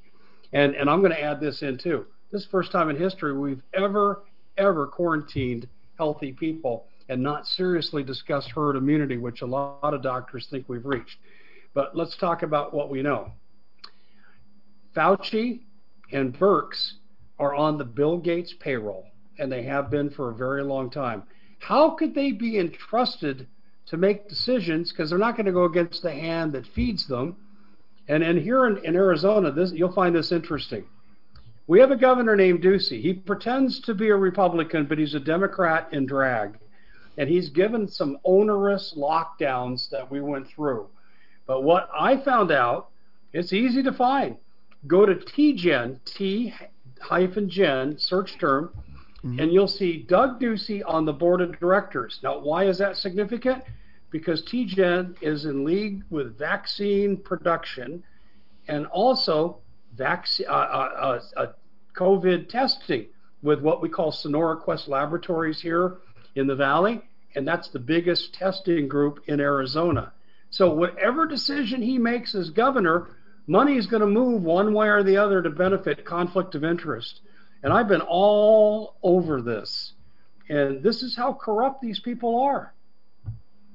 [0.54, 2.06] And, and I'm going to add this in too.
[2.32, 4.24] This first time in history we've ever,
[4.58, 10.48] ever quarantined healthy people and not seriously discuss herd immunity, which a lot of doctors
[10.50, 11.18] think we've reached.
[11.74, 13.34] But let's talk about what we know.
[14.96, 15.62] Fauci
[16.12, 16.94] and Birx
[17.38, 19.06] are on the Bill Gates payroll,
[19.42, 21.24] and they have been for a very long time.
[21.58, 23.48] How could they be entrusted
[23.88, 24.92] to make decisions?
[24.92, 27.36] Because they're not going to go against the hand that feeds them.
[28.08, 30.86] And, and here in, in Arizona, this, you'll find this interesting.
[31.66, 33.02] We have a governor named Ducey.
[33.02, 36.60] He pretends to be a Republican, but he's a Democrat in drag.
[37.18, 40.88] And he's given some onerous lockdowns that we went through.
[41.48, 42.90] But what I found out,
[43.34, 44.38] it's easy to find.
[44.86, 46.54] Go to TGen, T
[47.02, 48.72] hyphen Gen, search term,
[49.26, 49.40] mm-hmm.
[49.40, 52.20] and you'll see Doug Ducey on the board of directors.
[52.24, 53.64] Now, why is that significant?
[54.10, 58.04] Because TGen is in league with vaccine production
[58.68, 59.60] and also
[59.96, 61.46] vaccine, uh, uh, uh,
[61.96, 63.08] COVID testing
[63.42, 65.98] with what we call Sonora Quest Laboratories here
[66.36, 67.02] in the Valley,
[67.36, 70.14] and that's the biggest testing group in Arizona.
[70.50, 73.16] So, whatever decision he makes as governor,
[73.48, 77.22] money is going to move one way or the other to benefit conflict of interest.
[77.63, 79.93] And I've been all over this.
[80.50, 82.74] And this is how corrupt these people are.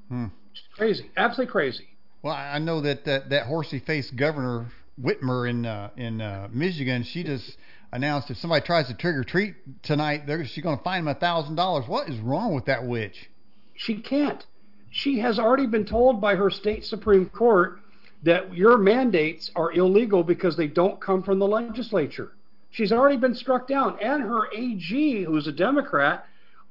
[0.09, 0.27] Hmm.
[0.75, 1.87] crazy, absolutely crazy.
[2.21, 4.67] Well, I know that that, that horsey faced governor
[5.01, 7.57] Whitmer in uh, in uh, Michigan, she just
[7.91, 11.55] announced if somebody tries to trigger treat tonight, she's going to fine them a thousand
[11.55, 11.85] dollars.
[11.87, 13.29] What is wrong with that witch?
[13.75, 14.43] She can't.
[14.89, 17.79] She has already been told by her state supreme court
[18.23, 22.31] that your mandates are illegal because they don't come from the legislature.
[22.71, 23.97] She's already been struck down.
[24.01, 26.25] And her AG, who's a Democrat,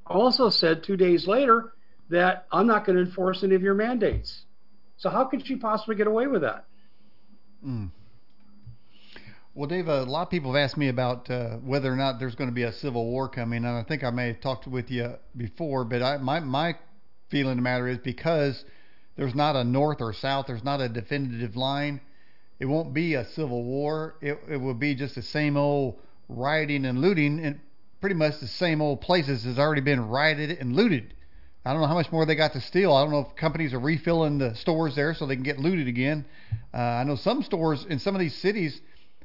[0.06, 1.72] also said two days later
[2.10, 4.42] that I'm not going to enforce any of your mandates.
[4.98, 6.64] So how could she possibly get away with that?
[7.66, 7.90] Mm.
[9.54, 12.34] Well, Dave, a lot of people have asked me about uh, whether or not there's
[12.34, 14.90] going to be a civil war coming, and I think I may have talked with
[14.90, 16.74] you before, but I, my my
[17.30, 18.62] feeling of the matter is because
[19.16, 20.46] there's not a north or south.
[20.46, 22.02] There's not a definitive line.
[22.58, 24.16] It won't be a civil war.
[24.20, 27.60] It, it will be just the same old rioting and looting, and
[28.00, 31.14] pretty much the same old places has already been rioted and looted.
[31.64, 32.92] I don't know how much more they got to steal.
[32.92, 35.88] I don't know if companies are refilling the stores there so they can get looted
[35.88, 36.24] again.
[36.72, 38.80] Uh, I know some stores in some of these cities,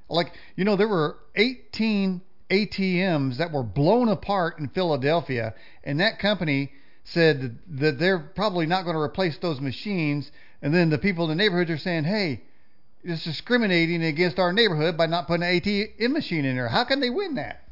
[0.10, 6.20] like you know, there were 18 ATMs that were blown apart in Philadelphia, and that
[6.20, 6.72] company
[7.04, 11.30] said that they're probably not going to replace those machines, and then the people in
[11.30, 12.42] the neighborhoods are saying, "Hey,
[13.04, 17.00] it's discriminating against our neighborhood by not putting an ATM machine in there." How can
[17.00, 17.68] they win that?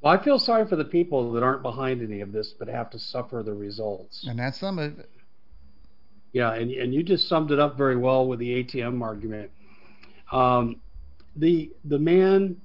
[0.00, 2.90] Well, I feel sorry for the people that aren't behind any of this, but have
[2.90, 4.24] to suffer the results.
[4.26, 5.10] And that's some of it.
[6.32, 9.50] Yeah, and and you just summed it up very well with the ATM argument.
[10.30, 10.80] Um,
[11.36, 12.60] the the man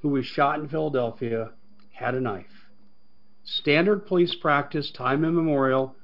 [0.00, 1.50] who was shot in Philadelphia
[1.92, 2.46] had a knife
[3.44, 5.94] standard police practice, time immemorial.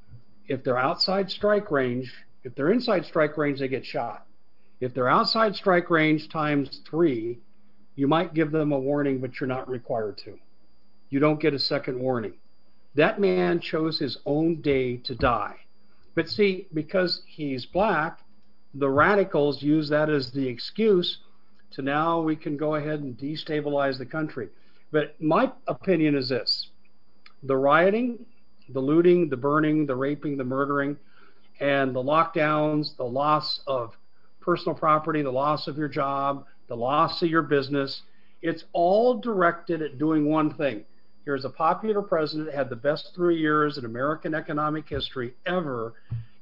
[0.46, 2.12] If they're outside strike range,
[2.44, 4.26] if they're inside strike range, they get shot.
[4.80, 7.38] If they're outside strike range times three,
[7.96, 10.38] you might give them a warning, but you're not required to.
[11.10, 12.34] You don't get a second warning.
[12.94, 15.56] That man chose his own day to die.
[16.14, 18.20] But see, because he's black,
[18.74, 21.18] the radicals use that as the excuse
[21.72, 24.48] to now we can go ahead and destabilize the country.
[24.90, 26.70] But my opinion is this
[27.42, 28.24] the rioting,
[28.68, 30.96] the looting, the burning, the raping, the murdering,
[31.60, 33.96] and the lockdowns, the loss of
[34.40, 38.02] personal property, the loss of your job, the loss of your business.
[38.42, 40.84] It's all directed at doing one thing.
[41.24, 45.94] Here's a popular president, had the best three years in American economic history ever,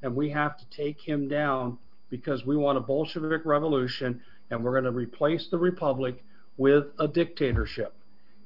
[0.02, 1.78] and we have to take him down
[2.10, 6.22] because we want a Bolshevik revolution and we're going to replace the republic
[6.56, 7.92] with a dictatorship.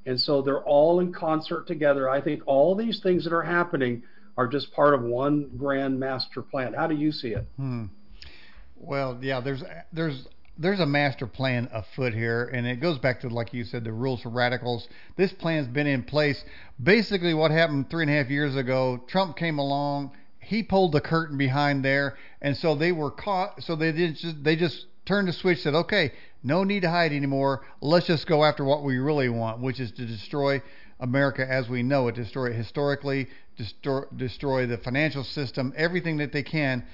[0.06, 2.08] And so they're all in concert together.
[2.08, 4.02] I think all these things that are happening
[4.40, 6.72] are just part of one grand master plan.
[6.72, 7.46] How do you see it?
[7.56, 7.86] Hmm.
[8.74, 10.26] Well, yeah, there's there's
[10.56, 13.92] there's a master plan afoot here, and it goes back to like you said, the
[13.92, 14.88] rules for radicals.
[15.18, 16.42] This plan's been in place.
[16.82, 21.02] Basically, what happened three and a half years ago, Trump came along, he pulled the
[21.02, 23.62] curtain behind there, and so they were caught.
[23.62, 27.12] So they didn't just they just turned the switch, said, okay, no need to hide
[27.12, 27.60] anymore.
[27.82, 30.62] Let's just go after what we really want, which is to destroy
[30.98, 33.28] America as we know it, destroy it historically,
[33.60, 36.84] destroy, destroy the financial system, everything that they can.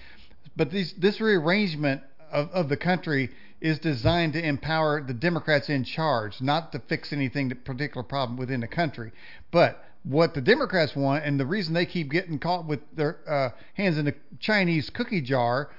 [0.56, 2.02] But these, this rearrangement
[2.32, 7.12] of, of the country is designed to empower the Democrats in charge, not to fix
[7.12, 9.12] anything, particular problem within the country.
[9.50, 13.50] But what the Democrats want, and the reason they keep getting caught with their uh,
[13.74, 15.70] hands in the Chinese cookie jar,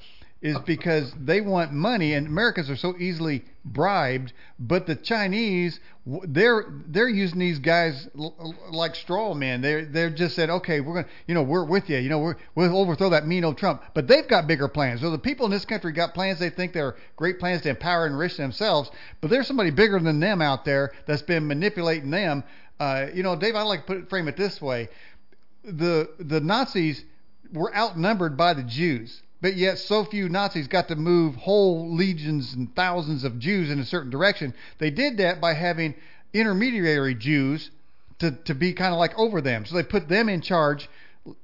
[0.47, 4.33] is because they want money, and Americans are so easily bribed.
[4.59, 9.61] But the Chinese, they're they're using these guys l- like straw men.
[9.61, 11.97] They they're just said, okay, we're gonna, you know, we're with you.
[11.97, 13.83] You know, we're we'll overthrow that mean old Trump.
[13.93, 15.01] But they've got bigger plans.
[15.01, 16.39] So the people in this country got plans.
[16.39, 18.89] They think they're great plans to empower and enrich themselves.
[19.21, 22.43] But there's somebody bigger than them out there that's been manipulating them.
[22.79, 24.89] Uh, you know, Dave, I like to put frame it this way:
[25.63, 27.03] the the Nazis
[27.51, 32.53] were outnumbered by the Jews, but yet so few Nazis got to move whole legions
[32.53, 34.53] and thousands of Jews in a certain direction.
[34.79, 35.95] They did that by having
[36.33, 37.71] intermediary Jews
[38.19, 39.65] to to be kind of like over them.
[39.65, 40.89] So they put them in charge.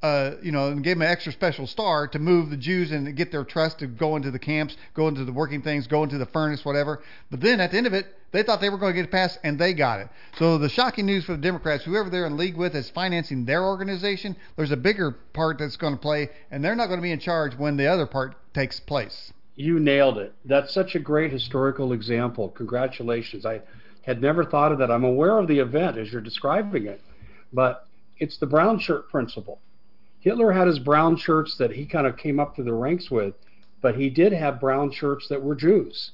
[0.02, 3.16] Uh, you know, and gave them an extra special star to move the Jews and
[3.16, 6.18] get their trust to go into the camps, go into the working things, go into
[6.18, 7.02] the furnace, whatever.
[7.30, 9.12] But then at the end of it, they thought they were going to get it
[9.12, 10.10] passed, and they got it.
[10.38, 13.64] So the shocking news for the Democrats, whoever they're in league with is financing their
[13.64, 14.36] organization.
[14.56, 17.20] There's a bigger part that's going to play, and they're not going to be in
[17.20, 19.34] charge when the other part takes place.
[19.56, 20.34] You nailed it.
[20.46, 22.50] That's such a great historical example.
[22.50, 23.46] Congratulations.
[23.46, 23.62] I
[24.02, 24.90] had never thought of that.
[24.90, 27.02] I'm aware of the event as you're describing it,
[27.52, 27.86] but
[28.18, 29.60] it's the brown shirt principle.
[30.24, 33.34] Hitler had his brown shirts that he kind of came up through the ranks with,
[33.82, 36.12] but he did have brown shirts that were Jews.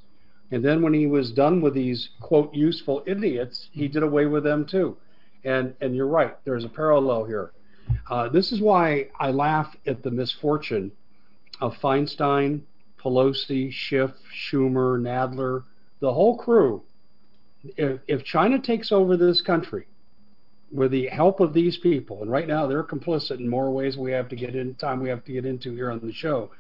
[0.50, 4.44] And then when he was done with these quote useful idiots, he did away with
[4.44, 4.98] them too.
[5.44, 7.52] And and you're right, there's a parallel here.
[8.10, 10.92] Uh, this is why I laugh at the misfortune
[11.62, 12.62] of Feinstein,
[13.00, 15.64] Pelosi, Schiff, Schumer, Nadler,
[16.00, 16.82] the whole crew.
[17.78, 19.86] If, if China takes over this country
[20.72, 24.12] with the help of these people, and right now they're complicit in more ways we
[24.12, 26.52] have to get in time we have to get into here on the show,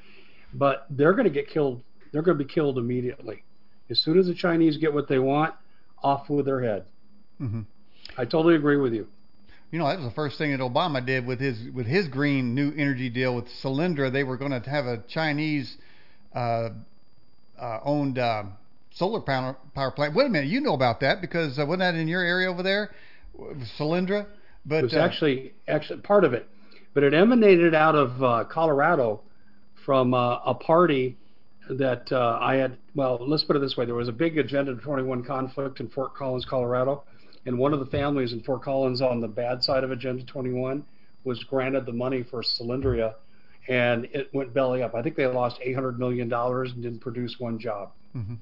[0.54, 1.82] but they're going to get killed.
[2.12, 3.44] They're going to be killed immediately
[3.90, 5.54] as soon as the Chinese get what they want,
[6.02, 6.86] off with their head.
[7.42, 7.62] Mm-hmm.
[8.18, 9.08] I totally agree with you.
[9.72, 12.56] You know, that was the first thing that Obama did with his with his green
[12.56, 14.12] new energy deal with Solyndra.
[14.12, 15.78] They were going to have a Chinese
[16.34, 16.70] uh,
[17.60, 18.44] uh, owned uh,
[18.96, 20.16] solar power power plant.
[20.16, 22.64] Wait a minute, you know about that because uh, wasn't that in your area over
[22.64, 22.90] there,
[23.78, 24.28] Solyndra?
[24.66, 26.48] But it was uh, actually actually part of it,
[26.94, 29.22] but it emanated out of uh, Colorado
[29.86, 31.18] from uh, a party
[31.70, 32.78] that uh, I had.
[32.96, 36.16] Well, let's put it this way: there was a big Agenda 21 conflict in Fort
[36.16, 37.04] Collins, Colorado,
[37.46, 40.84] and one of the families in Fort Collins on the bad side of Agenda 21
[41.24, 43.16] was granted the money for Solyndra,
[43.68, 44.96] and it went belly up.
[44.96, 47.92] I think they lost 800 million dollars and didn't produce one job.
[48.16, 48.36] Mm-hmm.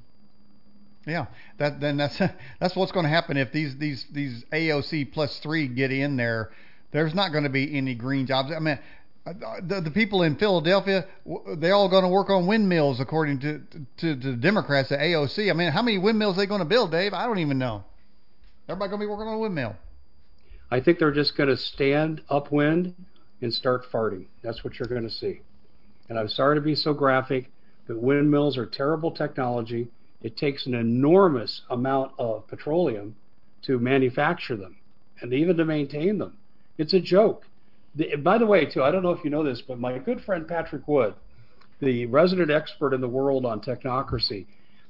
[1.08, 2.17] Yeah, that then that's
[2.60, 6.52] that's what's going to happen if these these these AOC plus three get in there.
[6.91, 8.52] There's not going to be any green jobs.
[8.52, 8.80] I mean,
[9.26, 11.06] the, the people in Philadelphia,
[11.58, 13.62] they're all going to work on windmills according to,
[13.98, 15.50] to, to the Democrats at AOC.
[15.50, 17.13] I mean, how many windmills are they going to build, Dave?
[17.13, 17.84] I don't even know.
[18.70, 19.76] Everybody going to be working on a windmill.
[20.70, 22.96] I think they're just going to stand upwind
[23.41, 24.26] and start farting.
[24.43, 25.41] That's what you're going to see.
[26.10, 27.50] And I'm sorry to be so graphic,
[27.88, 29.88] but windmills are terrible technology.
[30.21, 33.15] It takes an enormous amount of petroleum
[33.63, 34.77] to manufacture them
[35.21, 36.38] and even to maintain them.
[36.77, 37.45] It's a joke.
[37.95, 40.21] The, by the way, too, I don't know if you know this, but my good
[40.21, 41.15] friend Patrick Wood,
[41.80, 44.45] the resident expert in the world on technocracy,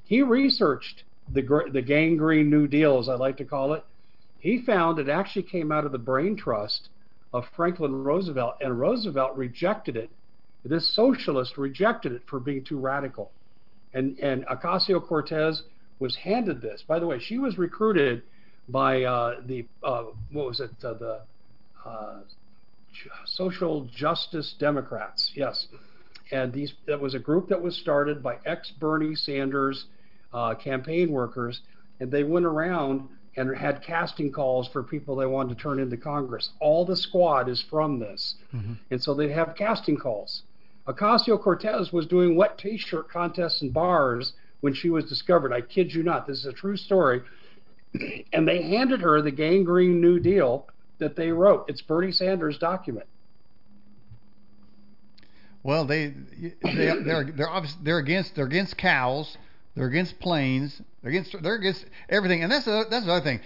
[0.06, 3.84] he researched the the gangrene New Deal, as I like to call it.
[4.40, 6.90] He found it actually came out of the brain trust
[7.34, 10.10] of Franklin Roosevelt, and Roosevelt rejected it.
[10.64, 13.32] This socialist rejected it for being too radical,
[13.98, 15.64] and and Ocasio Cortez
[16.00, 16.84] was handed this.
[16.88, 18.22] By the way, she was recruited
[18.70, 21.22] by uh, the uh, what was it uh, the
[23.26, 25.32] social justice Democrats.
[25.36, 25.68] Yes,
[26.32, 29.86] and these that was a group that was started by ex Bernie Sanders
[30.34, 31.62] uh, campaign workers,
[32.00, 35.96] and they went around and had casting calls for people they wanted to turn into
[35.96, 36.50] Congress.
[36.60, 38.74] All the squad is from this, mm-hmm.
[38.90, 40.44] and so they have casting calls.
[40.88, 45.54] Ocasio Cortez was doing wet T-shirt contests in bars when she was discovered.
[45.54, 46.28] I kid you not.
[46.28, 47.22] This is a true story.
[48.34, 50.68] and they handed her the gangrene New Deal
[51.00, 51.66] that they wrote.
[51.68, 53.06] It's Bernie Sanders' document.
[55.64, 56.14] Well, they
[56.64, 59.38] they they're they're obviously, they're against they're against cows.
[59.76, 60.82] They're against planes.
[61.02, 62.44] They're against they're against everything.
[62.44, 63.42] And that's a, that's the other thing.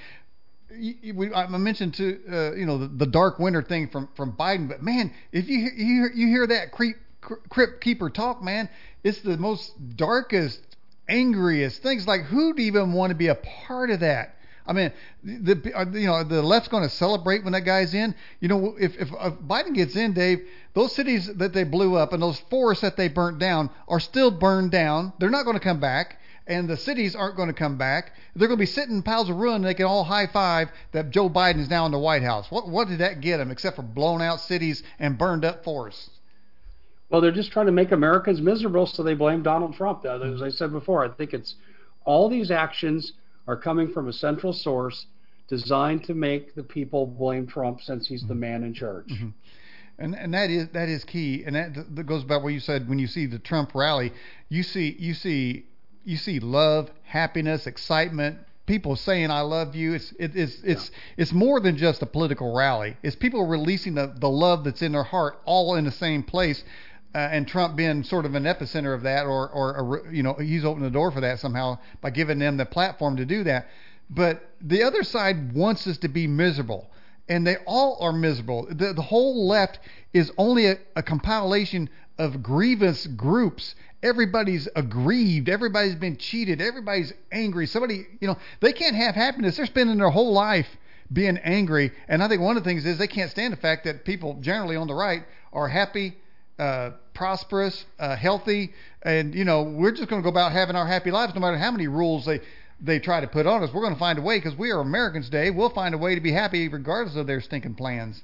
[1.13, 4.69] We, I mentioned to uh, you know the, the, dark winter thing from from Biden,
[4.69, 8.69] but man, if you you you hear that creep crypt keeper talk, man,
[9.03, 10.59] it's the most darkest,
[11.07, 12.07] angriest things.
[12.07, 14.35] Like who'd even want to be a part of that?
[14.65, 14.91] I mean,
[15.23, 18.15] the uh, you know the left's going to celebrate when that guy's in.
[18.39, 22.13] You know, if, if if Biden gets in, Dave, those cities that they blew up
[22.13, 25.13] and those forests that they burnt down are still burned down.
[25.19, 28.13] They're not going to come back, and the cities aren't going to come back.
[28.35, 29.57] They're going to be sitting in piles of ruin.
[29.57, 32.51] And they can all high five that Joe Biden is now in the White House.
[32.51, 36.09] What what did that get them except for blown out cities and burned up forests?
[37.11, 40.05] Well, they're just trying to make Americans miserable, so they blame Donald Trump.
[40.05, 41.55] As I said before, I think it's
[42.05, 43.13] all these actions
[43.47, 45.05] are coming from a central source
[45.47, 49.07] designed to make the people blame Trump since he's the man in charge.
[49.07, 49.29] Mm-hmm.
[49.99, 52.87] And and that is that is key, and that, that goes back what you said
[52.87, 54.13] when you see the Trump rally,
[54.47, 55.65] you see you see
[56.05, 59.93] you see love, happiness, excitement, people saying I love you.
[59.93, 60.97] It's it, it's it's yeah.
[61.17, 62.95] it's more than just a political rally.
[63.03, 66.63] It's people releasing the the love that's in their heart all in the same place.
[67.13, 70.63] Uh, and Trump being sort of an epicenter of that, or, or you know, he's
[70.63, 73.67] opened the door for that somehow by giving them the platform to do that.
[74.09, 76.89] But the other side wants us to be miserable,
[77.27, 78.67] and they all are miserable.
[78.69, 79.79] The, the whole left
[80.13, 83.75] is only a, a compilation of grievous groups.
[84.03, 85.49] Everybody's aggrieved.
[85.49, 86.61] Everybody's been cheated.
[86.61, 87.67] Everybody's angry.
[87.67, 89.57] Somebody, you know, they can't have happiness.
[89.57, 90.67] They're spending their whole life
[91.11, 91.91] being angry.
[92.07, 94.37] And I think one of the things is they can't stand the fact that people
[94.41, 96.17] generally on the right are happy,
[96.57, 100.87] uh, prosperous, uh, healthy, and you know we're just going to go about having our
[100.87, 102.41] happy lives no matter how many rules they
[102.81, 103.69] they try to put on us.
[103.73, 105.51] We're going to find a way because we are Americans today.
[105.51, 108.23] We'll find a way to be happy regardless of their stinking plans.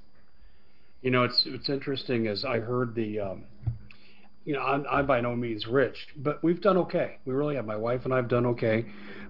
[1.01, 3.19] You know, it's it's interesting as I heard the.
[3.19, 3.43] Um,
[4.45, 7.17] you know, I'm, I'm by no means rich, but we've done okay.
[7.25, 7.65] We really have.
[7.65, 8.85] My wife and I have done okay,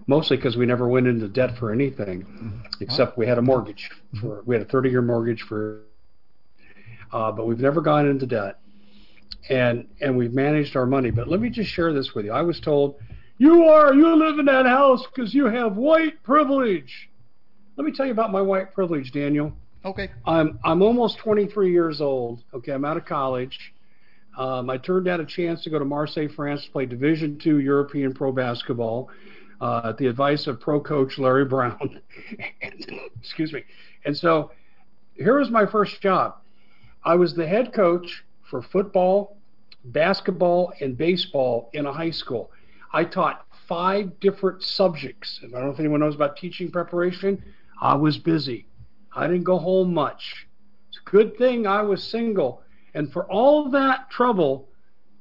[0.05, 2.60] mostly because we never went into debt for anything, mm-hmm.
[2.82, 3.89] except we had a mortgage.
[4.22, 5.82] For we had a 30-year mortgage for,
[7.12, 8.60] uh, but we've never gone into debt
[9.50, 11.12] and and we've managed our money.
[11.12, 12.32] But let me just share this with you.
[12.32, 12.95] I was told,
[13.38, 17.10] you are you live in that house because you have white privilege.
[17.76, 19.54] Let me tell you about my white privilege, Daniel.
[19.86, 20.10] Okay.
[20.26, 22.43] I'm I'm almost 23 years old.
[22.54, 23.74] Okay, I'm out of college.
[24.38, 27.60] Um, I turned down a chance to go to Marseille, France, to play Division Two
[27.60, 29.10] European Pro Basketball
[29.62, 32.02] uh, at the advice of pro coach Larry Brown.
[32.62, 33.64] and, excuse me.
[34.06, 34.52] And so,
[35.16, 36.36] here was my first job.
[37.04, 39.37] I was the head coach for football,
[39.92, 42.52] basketball, and baseball in a high school.
[42.94, 45.40] I taught five different subjects.
[45.44, 47.44] I don't know if anyone knows about teaching preparation.
[47.82, 48.66] I was busy.
[49.14, 50.48] I didn't go home much.
[50.90, 52.62] It's a good thing I was single.
[52.94, 54.70] And for all that trouble,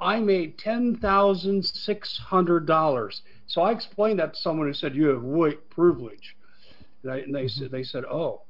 [0.01, 3.21] I made $10,600.
[3.47, 6.37] So I explained that to someone who said, You have white privilege.
[7.03, 8.43] And, I, and they, said, they said, Oh.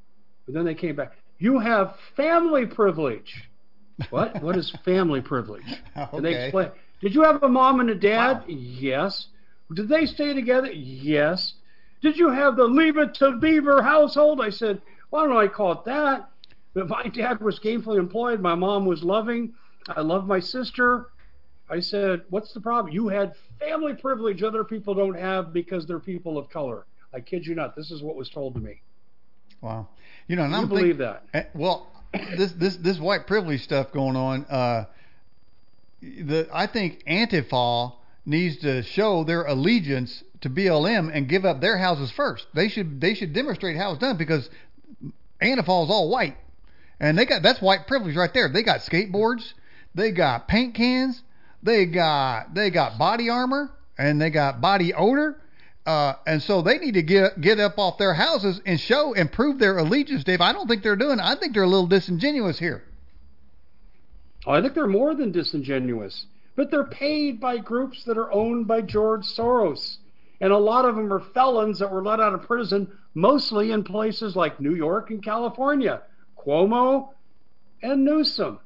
[0.45, 3.49] But then they came back, You have family privilege.
[4.11, 4.42] What?
[4.42, 5.64] What is family privilege?
[5.97, 6.16] okay.
[6.16, 6.70] And they explain.
[7.01, 8.38] Did you have a mom and a dad?
[8.40, 8.44] Wow.
[8.49, 9.28] Yes.
[9.74, 10.70] Did they stay together?
[10.70, 11.55] Yes.
[12.03, 14.40] Did you have the Leave It to Beaver household?
[14.40, 14.80] I said,
[15.11, 16.28] why don't I call it that?
[16.74, 18.40] But my dad was gainfully employed.
[18.40, 19.55] My mom was loving.
[19.88, 21.09] I love my sister.
[21.68, 22.92] I said, what's the problem?
[22.94, 26.86] You had family privilege other people don't have because they're people of color.
[27.12, 27.74] I kid you not.
[27.74, 28.82] This is what was told to me.
[29.62, 29.88] Wow.
[30.28, 31.24] You know, and you I'm believe think, that?
[31.34, 34.45] Eh, well, this this this white privilege stuff going on.
[34.45, 34.85] Uh,
[36.01, 37.95] the I think Antifa
[38.25, 42.47] needs to show their allegiance to BLM and give up their houses first.
[42.55, 44.49] They should they should demonstrate how it's done because
[45.41, 46.37] Antifa is all white,
[47.01, 48.49] and they got that's white privilege right there.
[48.53, 49.53] They got skateboards,
[49.95, 51.23] they got paint cans,
[51.63, 55.41] they got they got body armor, and they got body odor.
[55.87, 59.30] Uh, and so they need to get get up off their houses and show and
[59.30, 60.41] prove their allegiance, Dave.
[60.41, 61.20] I don't think they're doing.
[61.20, 62.82] I think they're a little disingenuous here.
[64.47, 66.26] Oh, I think they're more than disingenuous,
[66.57, 69.99] but they're paid by groups that are owned by George Soros,
[70.41, 73.84] and a lot of them are felons that were let out of prison, mostly in
[73.84, 76.03] places like New York and California,
[76.37, 77.11] Cuomo
[77.80, 78.59] and Newsom.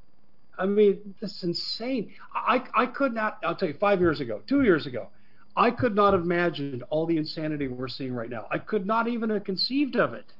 [0.58, 2.12] I mean, this is insane.
[2.34, 3.40] I I could not.
[3.44, 5.08] I'll tell you, five years ago, two years ago.
[5.56, 8.46] I could not have imagined all the insanity we're seeing right now.
[8.50, 10.32] I could not even have conceived of it.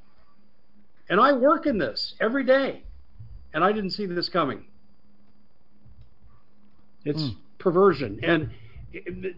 [1.09, 2.85] And I work in this every day,
[3.53, 4.67] and I didn't see this coming.
[7.05, 7.37] It's mm.
[7.59, 8.21] perversion.
[8.23, 8.51] And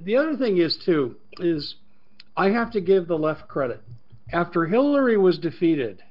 [0.03, 1.77] the other thing is, too, is
[2.37, 3.81] I have to give the left credit.
[4.33, 6.03] After Hillary was defeated,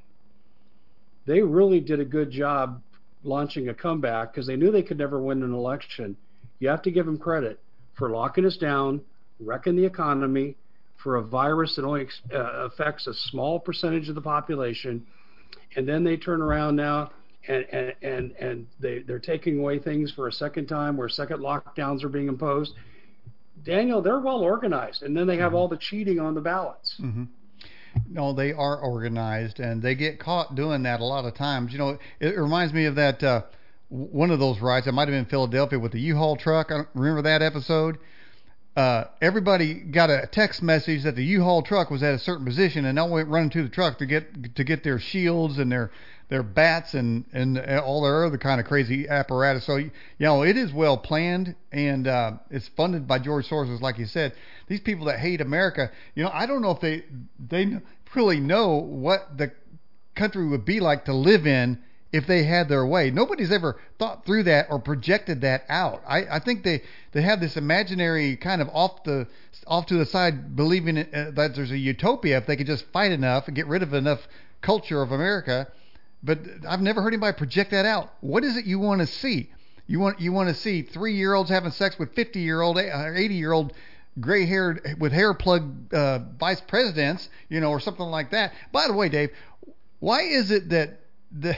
[1.26, 2.82] they really did a good job
[3.24, 6.18] launching a comeback because they knew they could never win an election.
[6.60, 7.60] You have to give them credit
[7.94, 9.02] for locking us down,
[9.42, 10.56] wrecking the economy
[11.04, 15.06] for a virus that only uh, affects a small percentage of the population,
[15.76, 17.12] and then they turn around now
[17.48, 21.40] and and and, and they they're taking away things for a second time where second
[21.40, 22.74] lockdowns are being imposed.
[23.64, 25.56] Daniel, they're well organized, and then they have mm-hmm.
[25.56, 26.96] all the cheating on the ballots.
[27.00, 27.26] Mm-hmm.
[28.10, 31.72] No, they are organized, and they get caught doing that a lot of times.
[31.72, 33.42] You know, it reminds me of that uh,
[33.90, 34.88] one of those rides.
[34.88, 36.72] It might have been Philadelphia with the U-Haul truck.
[36.72, 37.98] I remember that episode
[38.76, 42.86] uh, everybody got a text message that the U-Haul truck was at a certain position,
[42.86, 45.92] and all went running to the truck to get to get their shields and their
[46.30, 49.66] their bats and and all their other kind of crazy apparatus.
[49.66, 53.98] So you know it is well planned and uh, it's funded by George Soros, like
[53.98, 54.34] you said.
[54.68, 57.04] These people that hate America, you know, I don't know if they
[57.40, 57.78] they
[58.16, 59.52] really know what the
[60.16, 61.82] country would be like to live in
[62.12, 63.10] if they had their way.
[63.10, 66.04] Nobody's ever thought through that or projected that out.
[66.08, 66.82] I, I think they,
[67.14, 69.28] they have this imaginary kind of off the
[69.68, 73.12] off to the side believing uh, that there's a utopia if they could just fight
[73.12, 74.28] enough and get rid of enough
[74.62, 75.68] culture of America.
[76.24, 78.12] But I've never heard anybody project that out.
[78.22, 79.50] What is it you want to see?
[79.88, 82.78] You want you want to see three year olds having sex with fifty year old,
[82.78, 83.74] uh, eighty year old
[84.20, 88.54] gray haired with hair plug uh, vice presidents, you know, or something like that.
[88.72, 89.32] By the way, Dave,
[90.00, 91.00] why is it that
[91.32, 91.56] the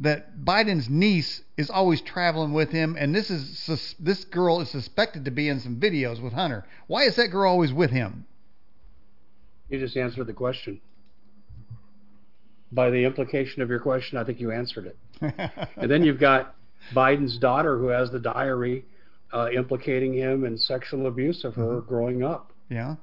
[0.00, 5.26] that Biden's niece is always traveling with him, and this is this girl is suspected
[5.26, 6.64] to be in some videos with Hunter.
[6.86, 8.26] Why is that girl always with him?
[9.68, 10.80] You just answered the question.
[12.72, 14.96] By the implication of your question, I think you answered it.
[15.76, 16.54] and then you've got
[16.94, 18.84] Biden's daughter who has the diary
[19.32, 21.88] uh, implicating him in sexual abuse of her mm-hmm.
[21.88, 22.52] growing up.
[22.68, 22.96] Yeah.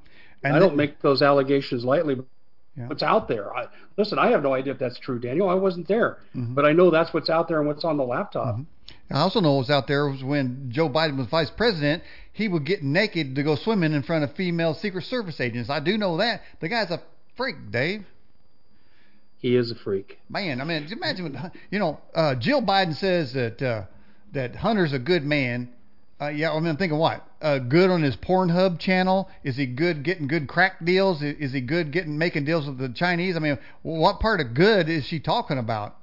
[0.44, 2.16] And I don't make those allegations lightly,
[2.78, 2.88] yeah.
[2.88, 3.56] what's out there.
[3.56, 3.68] I,
[3.98, 5.50] listen, I have no idea if that's true, Daniel.
[5.50, 6.54] I wasn't there, mm-hmm.
[6.54, 8.56] but I know that's what's out there and what's on the laptop.
[8.56, 8.64] Mm-hmm.
[9.10, 12.04] I also know what's out there was when Joe Biden was vice president,
[12.34, 15.70] he would get naked to go swimming in front of female Secret Service agents.
[15.70, 16.42] I do know that.
[16.60, 17.02] The guy's a
[17.36, 18.06] freak, Dave.
[19.38, 20.20] He is a freak.
[20.30, 23.84] Man, I mean, imagine, you know, uh, Jill Biden says that uh,
[24.34, 25.70] that Hunter's a good man,
[26.20, 27.24] uh, yeah, I mean, I'm thinking what?
[27.42, 29.30] Uh, good on his Pornhub channel?
[29.44, 31.22] Is he good getting good crack deals?
[31.22, 33.36] Is, is he good getting making deals with the Chinese?
[33.36, 35.96] I mean, what part of good is she talking about?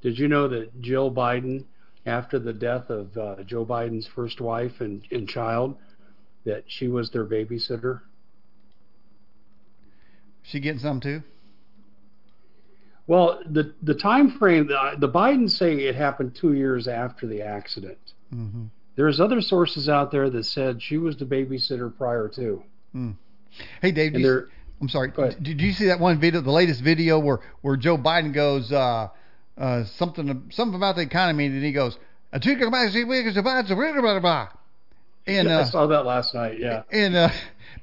[0.00, 1.64] Did you know that Jill Biden,
[2.06, 5.76] after the death of uh, Joe Biden's first wife and, and child,
[6.46, 8.00] that she was their babysitter?
[10.42, 11.22] She getting some too?
[13.06, 17.42] Well, the the time frame, the, the Bidens say it happened two years after the
[17.42, 17.98] accident.
[18.32, 18.66] Mm-hmm.
[18.96, 22.62] There's other sources out there that said she was the babysitter prior to.
[22.94, 23.16] Mm.
[23.80, 24.48] Hey, Dave, you,
[24.80, 25.12] I'm sorry.
[25.42, 29.08] Did you see that one video, the latest video where where Joe Biden goes uh,
[29.58, 31.98] uh, something something about the economy, and he goes,
[32.32, 32.40] "A
[35.26, 36.58] and uh, I saw that last night.
[36.58, 36.82] Yeah.
[36.90, 37.30] And uh,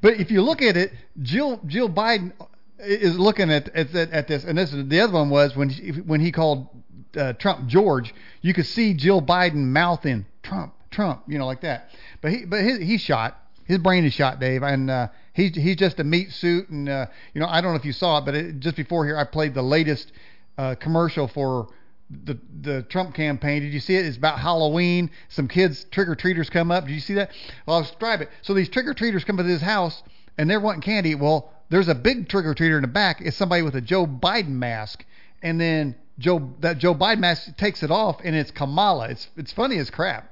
[0.02, 0.92] but if you look at it,
[1.22, 2.32] Jill Jill Biden
[2.80, 6.20] is looking at at, at this, and this the other one was when he, when
[6.20, 6.68] he called
[7.16, 11.90] uh, Trump George, you could see Jill Biden mouthing Trump, Trump, you know, like that.
[12.22, 13.38] But he but his, he's shot.
[13.66, 16.70] His brain is shot, Dave, and uh, he's he's just a meat suit.
[16.70, 19.06] And uh, you know, I don't know if you saw it, but it, just before
[19.06, 20.12] here, I played the latest
[20.58, 21.68] uh, commercial for
[22.10, 23.62] the the Trump campaign.
[23.62, 24.06] Did you see it?
[24.06, 25.10] It's about Halloween.
[25.30, 26.86] Some kids trick or treaters come up.
[26.86, 27.32] Did you see that?
[27.66, 28.30] Well, I'll describe it.
[28.42, 30.02] So these trick or treaters come to his house
[30.38, 31.16] and they're wanting candy.
[31.16, 33.22] Well, there's a big trick or treater in the back.
[33.22, 35.06] It's somebody with a Joe Biden mask,
[35.42, 39.10] and then Joe that Joe Biden mask takes it off, and it's Kamala.
[39.10, 40.32] It's it's funny as crap.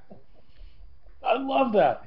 [1.26, 2.04] I love that.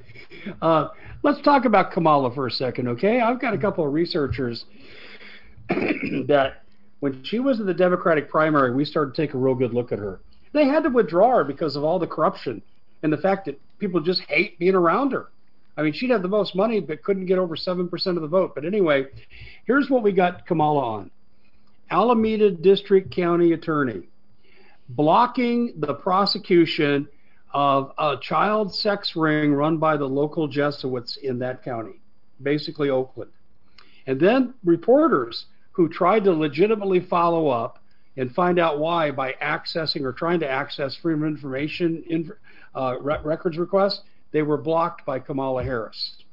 [0.61, 0.87] Uh,
[1.23, 3.19] let's talk about Kamala for a second, okay?
[3.19, 4.65] I've got a couple of researchers
[5.69, 6.63] that
[6.99, 9.91] when she was in the Democratic primary, we started to take a real good look
[9.91, 10.21] at her.
[10.53, 12.61] They had to withdraw her because of all the corruption
[13.03, 15.27] and the fact that people just hate being around her.
[15.79, 18.53] I mean, she'd have the most money, but couldn't get over 7% of the vote.
[18.53, 19.05] But anyway,
[19.65, 21.11] here's what we got Kamala on
[21.89, 24.09] Alameda District County Attorney
[24.89, 27.07] blocking the prosecution
[27.53, 32.01] of a child sex ring run by the local Jesuits in that county,
[32.43, 33.31] basically Oakland.
[34.05, 37.81] And then reporters who tried to legitimately follow up
[38.17, 42.33] and find out why by accessing or trying to access Freedom of Information
[42.75, 44.01] uh, records requests
[44.31, 46.23] they were blocked by Kamala Harris.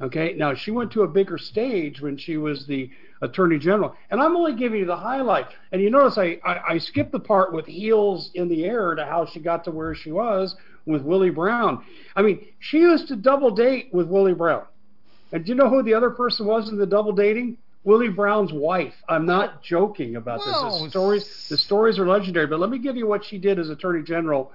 [0.00, 2.90] Okay, now she went to a bigger stage when she was the
[3.20, 5.46] Attorney General, and I'm only giving you the highlight.
[5.70, 9.04] And you notice I, I, I skipped the part with heels in the air to
[9.04, 11.84] how she got to where she was with Willie Brown.
[12.16, 14.64] I mean, she used to double date with Willie Brown.
[15.32, 17.58] And do you know who the other person was in the double dating?
[17.84, 18.94] Willie Brown's wife.
[19.08, 20.70] I'm not joking about Whoa.
[20.70, 20.82] this.
[20.82, 22.46] The stories, the stories are legendary.
[22.46, 24.52] But let me give you what she did as Attorney General.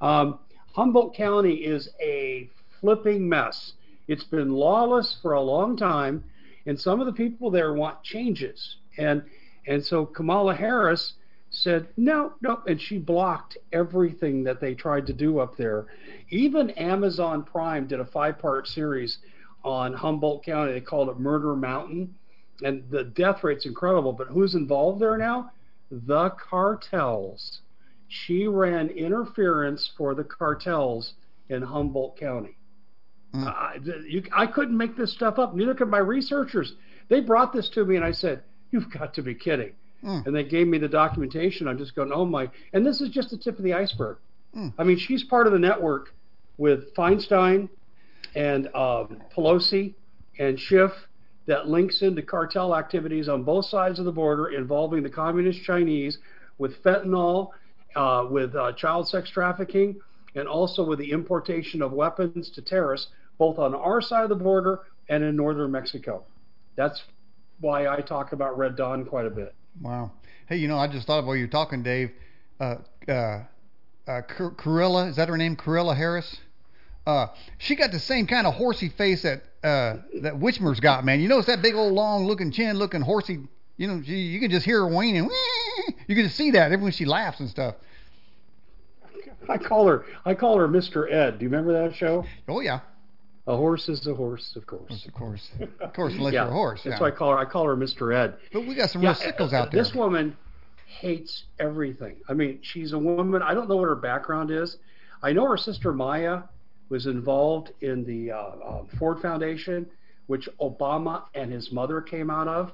[0.00, 0.38] Um,
[0.78, 2.48] Humboldt County is a
[2.80, 3.72] flipping mess.
[4.06, 6.22] It's been lawless for a long time,
[6.66, 8.76] and some of the people there want changes.
[8.96, 9.24] And
[9.66, 11.14] and so Kamala Harris
[11.50, 15.88] said no, no, and she blocked everything that they tried to do up there.
[16.30, 19.18] Even Amazon Prime did a five-part series
[19.64, 20.74] on Humboldt County.
[20.74, 22.14] They called it Murder Mountain,
[22.62, 24.12] and the death rate's incredible.
[24.12, 25.50] But who's involved there now?
[25.90, 27.62] The cartels.
[28.08, 31.14] She ran interference for the cartels
[31.48, 32.56] in Humboldt County.
[33.34, 33.46] Mm.
[33.46, 35.54] Uh, you, I couldn't make this stuff up.
[35.54, 36.74] Neither could my researchers.
[37.08, 40.26] They brought this to me, and I said, "You've got to be kidding." Mm.
[40.26, 41.68] And they gave me the documentation.
[41.68, 44.16] I'm just going, "Oh my!" And this is just the tip of the iceberg.
[44.56, 44.72] Mm.
[44.78, 46.14] I mean, she's part of the network
[46.56, 47.68] with Feinstein
[48.34, 49.94] and um, Pelosi
[50.38, 50.92] and Schiff
[51.46, 56.18] that links into cartel activities on both sides of the border involving the communist Chinese
[56.58, 57.50] with fentanyl,
[57.96, 60.00] uh, with uh, child sex trafficking,
[60.34, 63.08] and also with the importation of weapons to terrorists,
[63.38, 66.24] both on our side of the border and in northern Mexico.
[66.76, 67.02] That's
[67.60, 69.54] why I talk about Red Dawn quite a bit.
[69.80, 70.12] Wow.
[70.48, 72.10] Hey, you know, I just thought while you were talking, Dave,
[72.60, 72.76] uh,
[73.08, 73.42] uh, uh,
[74.06, 75.56] Corilla, is that her name?
[75.56, 76.38] Corilla Harris?
[77.06, 77.28] Uh,
[77.58, 81.20] she got the same kind of horsey face that uh, that Whitmer's got, man.
[81.20, 83.40] You notice that big old long looking chin, looking horsey.
[83.78, 85.30] You know, she, you can just hear her whining.
[86.06, 87.76] You can just see that every when she laughs and stuff.
[89.48, 91.10] I call her I call her Mr.
[91.10, 91.38] Ed.
[91.38, 92.24] Do you remember that show?
[92.48, 92.80] Oh yeah.
[93.46, 95.06] A horse is a horse, of course.
[95.06, 95.50] Of course,
[95.80, 96.82] of course, unless yeah, you're a horse.
[96.84, 97.38] That's why I call her.
[97.38, 98.14] I call her Mr.
[98.14, 98.36] Ed.
[98.52, 99.82] But we got some yeah, real sickles out there.
[99.82, 100.36] This woman
[100.86, 102.16] hates everything.
[102.28, 103.40] I mean, she's a woman.
[103.40, 104.76] I don't know what her background is.
[105.22, 106.42] I know her sister Maya
[106.90, 109.86] was involved in the uh, uh, Ford Foundation,
[110.26, 112.72] which Obama and his mother came out of,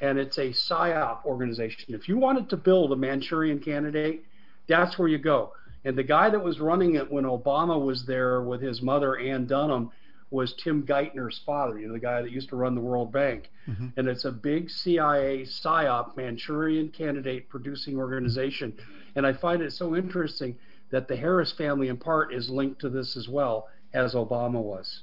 [0.00, 1.94] and it's a psyop organization.
[1.94, 4.24] If you wanted to build a Manchurian candidate,
[4.68, 5.52] that's where you go.
[5.84, 9.46] And the guy that was running it when Obama was there with his mother, Ann
[9.46, 9.90] Dunham,
[10.30, 13.50] was Tim Geithner's father, you know, the guy that used to run the World Bank.
[13.68, 13.88] Mm-hmm.
[13.96, 18.74] And it's a big CIA PSYOP Manchurian candidate producing organization.
[19.16, 20.56] And I find it so interesting
[20.90, 25.02] that the Harris family, in part, is linked to this as well as Obama was.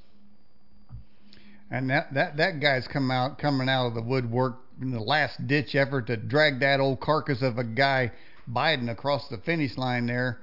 [1.69, 5.47] And that, that, that guy's come out coming out of the woodwork in the last
[5.47, 8.11] ditch effort to drag that old carcass of a guy
[8.49, 10.39] Biden across the finish line there.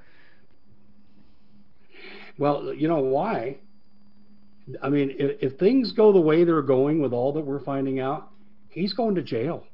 [2.37, 3.57] Well, you know why?
[4.81, 7.99] I mean, if, if things go the way they're going with all that we're finding
[7.99, 8.29] out,
[8.69, 9.65] he's going to jail.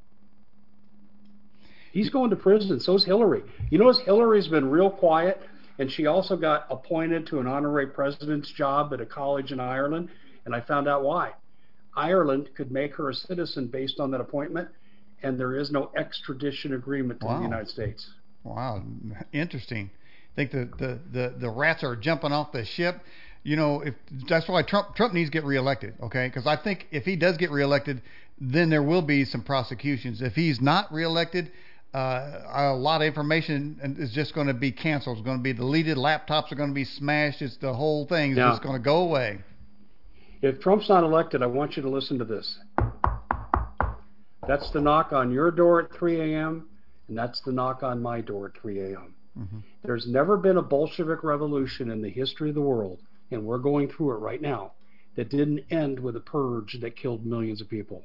[1.92, 2.80] He's going to prison.
[2.80, 3.42] So's Hillary.
[3.70, 5.42] You notice Hillary's been real quiet,
[5.78, 10.08] and she also got appointed to an honorary president's job at a college in Ireland,
[10.44, 11.32] and I found out why.
[11.94, 14.68] Ireland could make her a citizen based on that appointment,
[15.22, 17.38] and there is no extradition agreement to wow.
[17.38, 18.08] the United States.
[18.44, 18.82] Wow,
[19.32, 19.90] interesting.
[20.32, 22.96] I think the, the, the, the rats are jumping off the ship
[23.44, 23.94] you know, if
[24.28, 26.28] that's why Trump Trump needs to get reelected, okay?
[26.28, 28.00] Because I think if he does get reelected,
[28.40, 30.22] then there will be some prosecutions.
[30.22, 31.50] If he's not reelected,
[31.92, 35.18] uh, a lot of information is just going to be canceled.
[35.18, 35.96] It's going to be deleted.
[35.96, 37.42] Laptops are going to be smashed.
[37.42, 39.40] It's the whole thing is now, just going to go away.
[40.42, 42.58] If Trump's not elected, I want you to listen to this.
[44.46, 46.68] That's the knock on your door at 3 a.m.,
[47.08, 49.14] and that's the knock on my door at 3 a.m.
[49.38, 49.58] Mm-hmm.
[49.84, 52.98] There's never been a Bolshevik revolution in the history of the world
[53.32, 54.72] and we're going through it right now,
[55.16, 58.02] that didn't end with a purge that killed millions of people.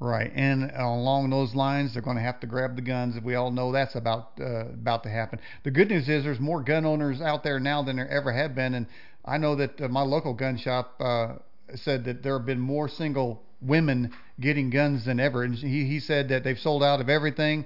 [0.00, 3.14] Right, and along those lines, they're going to have to grab the guns.
[3.22, 5.38] We all know that's about uh, about to happen.
[5.62, 8.54] The good news is there's more gun owners out there now than there ever have
[8.54, 8.86] been, and
[9.24, 11.34] I know that uh, my local gun shop uh,
[11.74, 16.00] said that there have been more single women getting guns than ever, and he he
[16.00, 17.64] said that they've sold out of everything,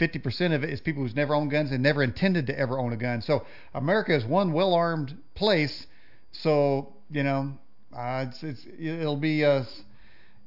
[0.00, 2.92] 50% of it is people who's never owned guns and never intended to ever own
[2.92, 3.22] a gun.
[3.22, 5.86] So America is one well-armed place.
[6.32, 7.52] So you know,
[7.96, 9.64] uh, it's, it's it'll be uh,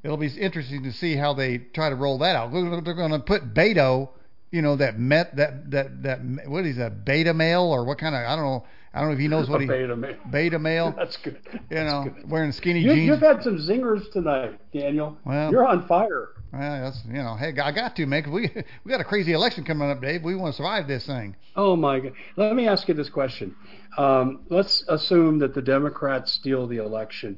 [0.03, 2.51] it'll be interesting to see how they try to roll that out.
[2.51, 4.09] They're going to put Beto,
[4.51, 8.15] you know, that met that that that what is that beta male or what kind
[8.15, 8.65] of I don't know.
[8.93, 10.17] I don't know if he knows what he beta male.
[10.31, 10.91] Beta male.
[10.97, 11.39] That's good.
[11.69, 12.29] You know, good.
[12.29, 13.07] wearing skinny you, jeans.
[13.07, 15.17] You've had some zingers tonight, Daniel.
[15.25, 16.29] Well, you're on fire.
[16.51, 18.49] Well, that's you know, hey, I got to make we
[18.83, 20.23] we got a crazy election coming up, Dave.
[20.23, 21.35] We want to survive this thing.
[21.55, 22.13] Oh my God!
[22.37, 23.55] Let me ask you this question.
[23.97, 27.37] Um, let's assume that the Democrats steal the election,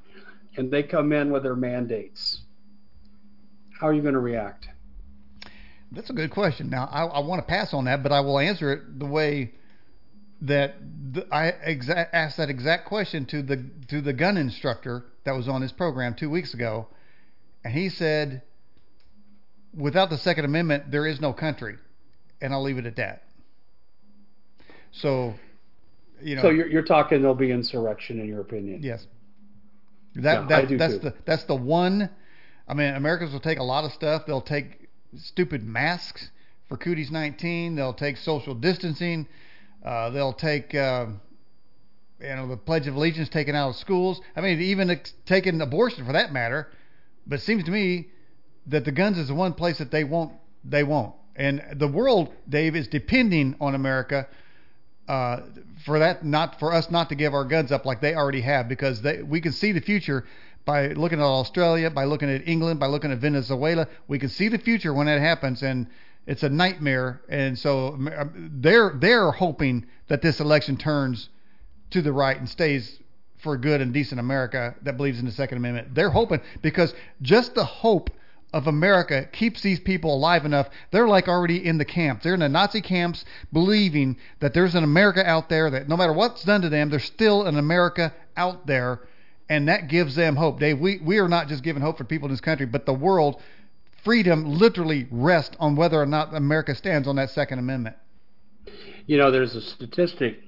[0.55, 2.41] and they come in with their mandates.
[3.77, 4.69] How are you going to react?
[5.91, 6.69] That's a good question.
[6.69, 9.51] Now, I, I want to pass on that, but I will answer it the way
[10.41, 10.75] that
[11.13, 15.47] the, I exa- asked that exact question to the to the gun instructor that was
[15.47, 16.87] on his program two weeks ago,
[17.63, 18.41] and he said
[19.75, 21.77] without the Second Amendment, there is no country,
[22.41, 23.23] and I'll leave it at that.
[24.91, 25.33] So,
[26.21, 26.41] you know.
[26.41, 28.81] So you're, you're talking there'll be insurrection, in your opinion?
[28.83, 29.05] Yes.
[30.15, 30.99] That, yeah, that that's too.
[30.99, 32.09] the that's the one.
[32.67, 34.23] I mean, Americans will take a lot of stuff.
[34.27, 36.29] They'll take stupid masks
[36.67, 37.75] for Cooties 19.
[37.75, 39.27] They'll take social distancing.
[39.83, 40.73] Uh, they'll take.
[40.75, 41.07] Uh,
[42.19, 44.21] you know the Pledge of Allegiance taken out of schools.
[44.35, 46.67] I mean, even ex- taking abortion for that matter.
[47.25, 48.09] But it seems to me
[48.67, 51.15] that the guns is the one place that they won't they won't.
[51.35, 54.27] And the world, Dave, is depending on America
[55.07, 55.41] uh,
[55.85, 58.69] for that not for us not to give our guns up like they already have
[58.69, 60.25] because they, we can see the future
[60.63, 63.87] by looking at Australia, by looking at England, by looking at Venezuela.
[64.07, 65.87] We can see the future when that happens, and
[66.27, 67.21] it's a nightmare.
[67.29, 71.29] And so um, uh, they're they're hoping that this election turns
[71.91, 72.99] to the right and stays
[73.43, 75.95] for a good and decent America that believes in the Second Amendment.
[75.95, 78.09] They're hoping because just the hope
[78.53, 80.69] of America keeps these people alive enough.
[80.91, 82.23] They're like already in the camps.
[82.23, 86.13] They're in the Nazi camps, believing that there's an America out there that no matter
[86.13, 89.01] what's done to them, there's still an America out there,
[89.49, 90.59] and that gives them hope.
[90.59, 92.93] Dave, we we are not just giving hope for people in this country, but the
[92.93, 93.41] world.
[94.03, 97.95] Freedom literally rests on whether or not America stands on that Second Amendment.
[99.05, 100.39] You know, there's a statistic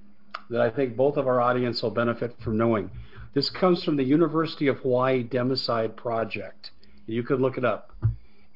[0.50, 2.90] that I think both of our audience will benefit from knowing.
[3.34, 6.72] This comes from the University of Hawaii Democide Project.
[7.06, 7.92] You could look it up.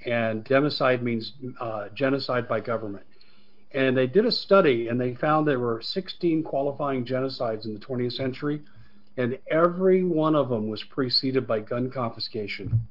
[0.05, 3.05] And democide means uh, genocide by government.
[3.71, 7.79] And they did a study and they found there were 16 qualifying genocides in the
[7.79, 8.61] 20th century,
[9.17, 12.87] and every one of them was preceded by gun confiscation.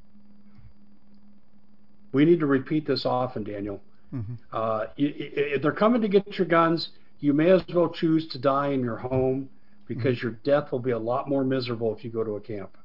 [2.17, 3.79] We need to repeat this often, Daniel.
[4.15, 4.37] Mm-hmm.
[4.51, 6.89] Uh, if they're coming to get your guns,
[7.21, 9.51] you may as well choose to die in your home
[9.87, 10.29] because mm-hmm.
[10.29, 12.79] your death will be a lot more miserable if you go to a camp.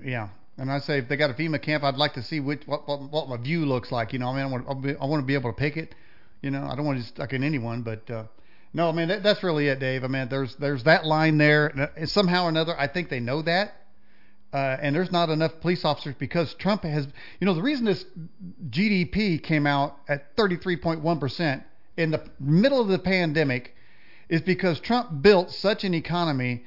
[0.00, 0.28] Yeah,
[0.58, 2.86] and I say if they got a FEMA camp, I'd like to see which what
[2.86, 4.12] what, what my view looks like.
[4.12, 5.96] You know, I mean, I want to, I want to be able to pick it.
[6.40, 8.24] You know, I don't want to stuck in anyone, but uh,
[8.72, 10.04] no, I mean that, that's really it, Dave.
[10.04, 11.90] I mean, there's there's that line there.
[11.96, 13.72] And somehow or another, I think they know that.
[14.52, 17.06] Uh, and there's not enough police officers because Trump has,
[17.40, 18.04] you know, the reason this
[18.70, 21.62] GDP came out at 33.1 percent
[21.96, 23.74] in the middle of the pandemic
[24.28, 26.64] is because Trump built such an economy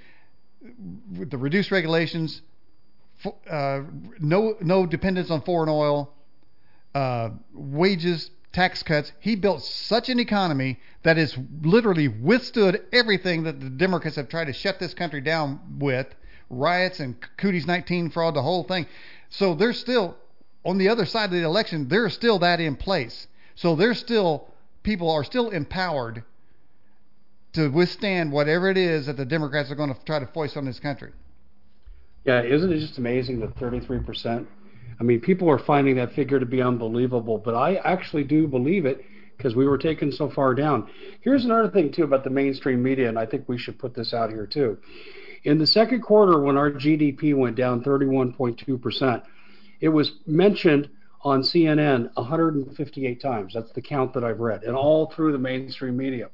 [1.18, 2.42] with the reduced regulations,
[3.50, 3.82] uh,
[4.20, 6.14] no no dependence on foreign oil,
[6.96, 9.12] uh, wages, tax cuts.
[9.20, 14.46] He built such an economy that has literally withstood everything that the Democrats have tried
[14.46, 16.08] to shut this country down with
[16.50, 18.88] riots and Cooties 19 fraud, the whole thing.
[19.30, 20.18] So there's still
[20.66, 23.28] on the other side of the election, there's still that in place.
[23.56, 24.48] So there's still
[24.84, 26.24] people are still empowered
[27.54, 30.66] to withstand whatever it is that the Democrats are going to try to foist on
[30.66, 31.12] this country.
[32.26, 34.46] Yeah, isn't it just amazing that 33%?
[35.00, 38.86] I mean, people are finding that figure to be unbelievable, but I actually do believe
[38.86, 39.04] it
[39.38, 40.90] because we were taken so far down.
[41.22, 44.14] Here's another thing, too, about the mainstream media, and I think we should put this
[44.14, 44.78] out here, too.
[45.44, 49.24] In the second quarter, when our GDP went down 31.2%,
[49.80, 50.90] it was mentioned
[51.22, 53.54] on CNN 158 times.
[53.54, 56.30] That's the count that I've read, and all through the mainstream media.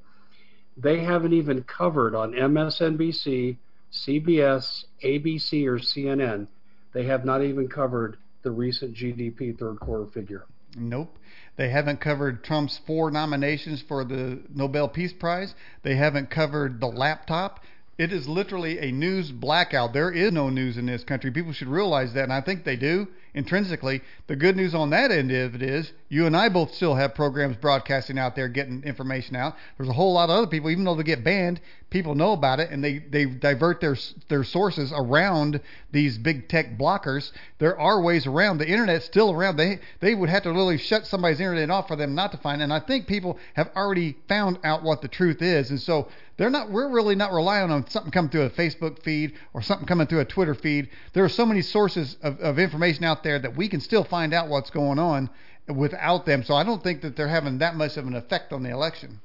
[0.78, 3.58] They haven't even covered on MSNBC,
[3.92, 6.48] CBS, ABC, or CNN.
[6.94, 10.46] They have not even covered the recent GDP third quarter figure.
[10.78, 11.18] Nope.
[11.56, 15.56] They haven't covered Trump's four nominations for the Nobel Peace Prize.
[15.84, 17.62] They haven't covered the laptop.
[17.98, 19.94] It is literally a news blackout.
[19.94, 21.32] There is no news in this country.
[21.32, 24.02] People should realize that, and I think they do intrinsically.
[24.28, 27.14] The good news on that end of it is you and I both still have
[27.14, 29.56] programs broadcasting out there, getting information out.
[29.78, 31.60] There's a whole lot of other people, even though they get banned,
[31.96, 33.96] people know about it, and they they divert their
[34.28, 35.62] their sources around
[35.92, 37.32] these big tech blockers.
[37.60, 38.58] There are ways around.
[38.58, 39.58] The internet's still around.
[39.58, 42.62] They they would have to literally shut somebody's internet off for them not to find.
[42.62, 46.50] And I think people have already found out what the truth is, and so they're
[46.50, 46.70] not.
[46.70, 50.20] We're really not relying on something coming through a Facebook feed or something coming through
[50.20, 50.90] a Twitter feed.
[51.14, 54.34] There are so many sources of, of information out there that we can still find
[54.34, 55.30] out what's going on
[55.68, 56.44] without them.
[56.46, 59.20] So I don't think that they're having that much of an effect on the election.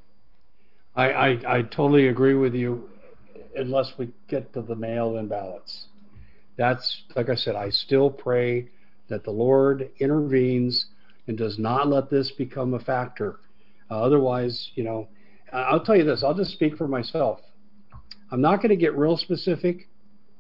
[0.97, 2.89] I, I, I totally agree with you,
[3.55, 5.87] unless we get to the mail-in ballots.
[6.57, 7.55] That's like I said.
[7.55, 8.69] I still pray
[9.09, 10.87] that the Lord intervenes
[11.27, 13.37] and does not let this become a factor.
[13.91, 15.09] Uh, otherwise, you know,
[15.53, 16.23] I'll tell you this.
[16.25, 17.41] I'll just speak for myself.
[18.33, 19.89] I'm not going to get real specific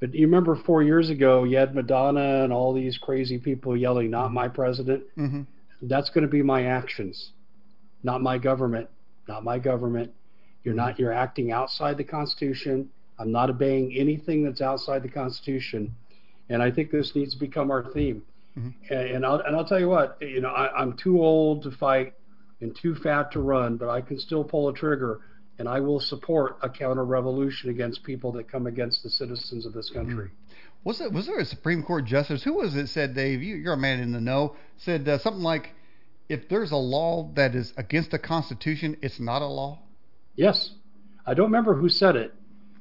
[0.00, 4.10] but you remember four years ago, you had Madonna and all these crazy people yelling,
[4.10, 5.42] "Not my president." Mm-hmm.
[5.82, 7.32] That's going to be my actions,
[8.02, 8.88] not my government,
[9.28, 10.12] not my government.
[10.64, 10.98] You're not.
[10.98, 12.88] You're acting outside the Constitution.
[13.18, 15.94] I'm not obeying anything that's outside the Constitution,
[16.48, 18.22] and I think this needs to become our theme.
[18.58, 18.92] Mm-hmm.
[18.92, 20.16] And, and, I'll and I'll tell you what.
[20.22, 22.14] You know, I, I'm too old to fight
[22.62, 25.20] and too fat to run, but I can still pull a trigger
[25.60, 29.74] and I will support a counter revolution against people that come against the citizens of
[29.74, 30.28] this country.
[30.28, 30.88] Mm-hmm.
[30.88, 33.74] Was it was there a Supreme Court justice who was it said Dave you, are
[33.74, 35.74] a man in the know said uh, something like
[36.30, 39.80] if there's a law that is against the Constitution it's not a law.
[40.34, 40.70] Yes,
[41.26, 42.32] I don't remember who said it,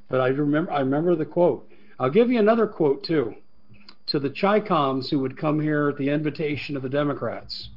[0.08, 1.70] but I remember I remember the quote.
[2.00, 3.36] I'll give you another quote too.
[4.08, 7.68] To the Chi-Coms who would come here at the invitation of the Democrats.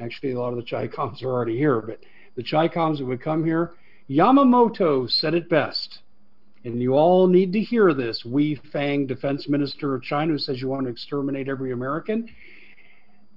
[0.00, 2.00] Actually, a lot of the Chi-Coms are already here, but
[2.36, 3.74] the Chi-Coms who would come here
[4.08, 5.98] Yamamoto said it best,
[6.64, 8.24] and you all need to hear this.
[8.24, 12.28] Wei Fang, defense minister of China, who says you want to exterminate every American.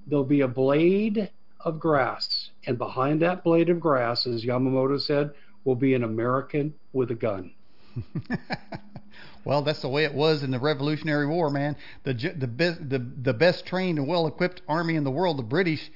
[0.06, 5.32] There'll be a blade of grass, and behind that blade of grass, as Yamamoto said,
[5.64, 7.52] will be an American with a gun.
[9.44, 11.76] well, that's the way it was in the Revolutionary War, man.
[12.04, 15.92] The the the, the best trained and well equipped army in the world, the British,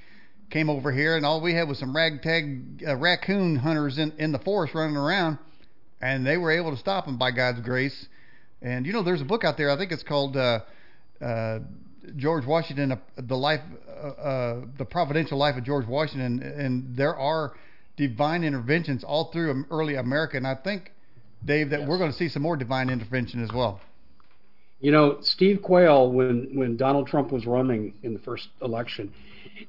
[0.54, 4.32] came over here, and all we had was some ragtag uh, raccoon hunters in in
[4.32, 5.40] the forest running around,
[6.00, 8.08] and they were able to stop them by God's grace.
[8.62, 9.72] And you know, there's a book out there.
[9.72, 10.60] I think it's called uh,
[11.20, 11.60] uh,
[12.16, 17.16] George Washington, uh, the life, uh, uh, the providential life of George Washington, and there
[17.16, 17.54] are
[17.98, 20.92] divine interventions all through early America, and I think
[21.44, 21.90] Dave, that yes.
[21.90, 23.82] we're going to see some more divine intervention as well.
[24.82, 29.14] You know, Steve Quayle, when when Donald Trump was running in the first election,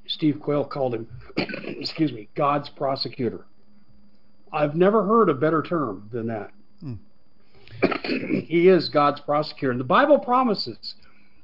[0.07, 3.47] Steve Quayle called him, excuse me, God's prosecutor.
[4.53, 6.51] I've never heard a better term than that.
[6.81, 6.95] Hmm.
[8.45, 9.73] he is God's prosecutor.
[9.73, 10.95] And the Bible promises,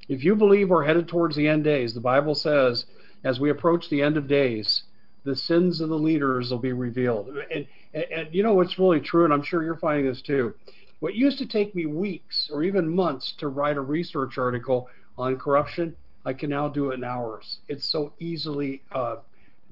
[0.09, 2.87] if you believe we're headed towards the end days, the Bible says,
[3.25, 4.85] as we approach the end of days,
[5.25, 7.29] the sins of the leaders will be revealed.
[7.29, 10.55] And, and, and, you know what's really true, and I'm sure you're finding this too.
[11.01, 14.89] What used to take me weeks or even months to write a research article
[15.19, 17.59] on corruption, I can now do it in hours.
[17.69, 19.17] It's so easily uh,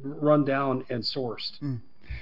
[0.03, 1.59] run down and sourced.
[1.61, 1.80] Mm.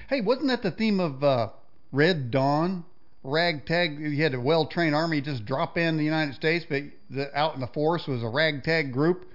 [0.08, 1.48] Hey, wasn't that the theme of uh,
[1.92, 2.84] Red Dawn?
[3.22, 7.36] Ragtag, you had a well trained army just drop in the United States, but the,
[7.36, 9.26] out in the forest was a ragtag group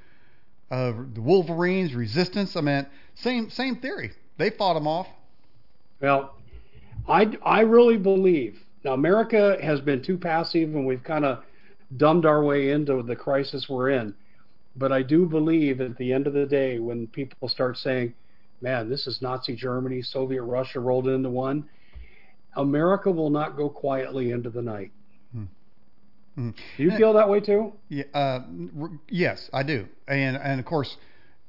[0.72, 2.56] uh, the Wolverines, Resistance.
[2.56, 4.12] I mean, same same theory.
[4.38, 5.08] They fought them off.
[6.00, 6.36] Well,
[7.08, 11.44] I I really believe now America has been too passive, and we've kind of
[11.98, 14.16] dumbed our way into the crisis we're in.
[14.76, 18.14] But I do believe at the end of the day, when people start saying,
[18.62, 21.66] "Man, this is Nazi Germany, Soviet Russia rolled into one,"
[22.56, 24.92] America will not go quietly into the night.
[26.38, 26.54] Mm.
[26.78, 27.74] Do you feel that way too?
[27.90, 28.40] Yeah, uh,
[29.10, 29.86] yes, I do.
[30.08, 30.96] And and of course,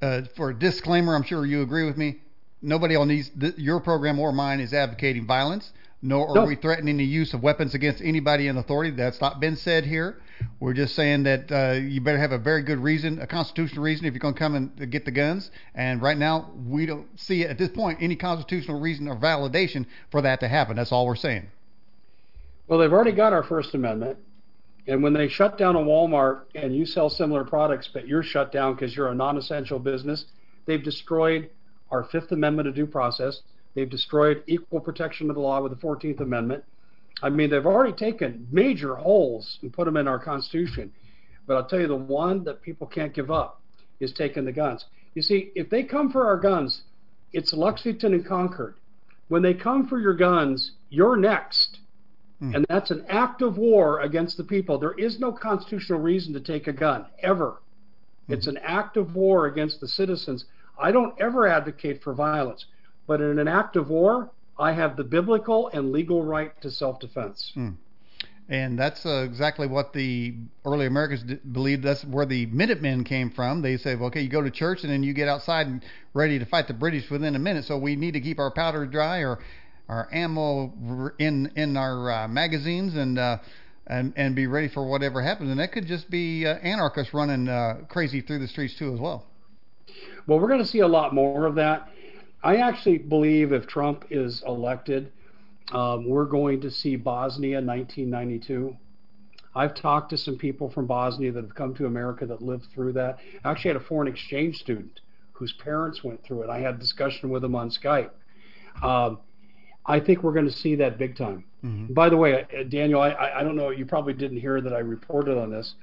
[0.01, 2.17] uh, for a disclaimer, I'm sure you agree with me.
[2.61, 6.45] Nobody on these th- your program or mine is advocating violence, nor are no.
[6.47, 8.91] we threatening the use of weapons against anybody in authority.
[8.91, 10.21] That's not been said here.
[10.61, 14.07] We're just saying that uh, you better have a very good reason, a constitutional reason,
[14.07, 15.51] if you're going to come and get the guns.
[15.75, 20.23] And right now, we don't see at this point any constitutional reason or validation for
[20.23, 20.77] that to happen.
[20.77, 21.49] That's all we're saying.
[22.69, 24.19] Well, they've already got our First Amendment.
[24.87, 28.51] And when they shut down a Walmart and you sell similar products, but you're shut
[28.51, 30.25] down because you're a non essential business,
[30.67, 31.51] they've destroyed
[31.91, 33.41] our Fifth Amendment of due process.
[33.75, 36.65] They've destroyed equal protection of the law with the 14th Amendment.
[37.23, 40.93] I mean, they've already taken major holes and put them in our Constitution.
[41.47, 43.61] But I'll tell you, the one that people can't give up
[44.01, 44.85] is taking the guns.
[45.15, 46.83] You see, if they come for our guns,
[47.33, 48.75] it's Lexington and Concord.
[49.29, 51.79] When they come for your guns, you're next.
[52.41, 52.55] Hmm.
[52.57, 54.79] And that's an act of war against the people.
[54.79, 57.61] There is no constitutional reason to take a gun, ever.
[58.27, 58.33] Hmm.
[58.33, 60.45] It's an act of war against the citizens.
[60.79, 62.67] I don't ever advocate for violence,
[63.07, 67.01] but in an act of war, I have the biblical and legal right to self
[67.01, 67.53] defense.
[67.55, 67.71] Hmm.
[68.49, 70.35] And that's uh, exactly what the
[70.67, 71.85] early Americans d- believed.
[71.85, 73.63] That's where the Minutemen came from.
[73.63, 75.83] They said, well, okay, you go to church and then you get outside and
[76.13, 77.65] ready to fight the British within a minute.
[77.65, 79.39] So we need to keep our powder dry or
[79.89, 83.39] our ammo in in our uh, magazines and uh,
[83.87, 85.51] and and be ready for whatever happens.
[85.51, 89.01] And that could just be uh, anarchists running uh, crazy through the streets too as
[89.01, 89.27] well.
[90.27, 91.89] Well, we're going to see a lot more of that.
[92.43, 95.13] I actually believe if Trump is elected,
[95.73, 98.77] um, we're going to see Bosnia 1992.
[99.55, 102.95] I've talked to some people from Bosnia that have come to America that lived through
[102.95, 103.19] that.
[103.45, 105.01] I actually had a foreign exchange student
[105.33, 106.51] whose parents went through it.
[106.51, 108.11] I had a discussion with him on Skype.
[108.83, 109.19] Um,
[109.85, 111.45] I think we're going to see that big time.
[111.65, 111.93] Mm-hmm.
[111.93, 114.79] By the way, uh, Daniel, I, I don't know, you probably didn't hear that I
[114.79, 115.75] reported on this,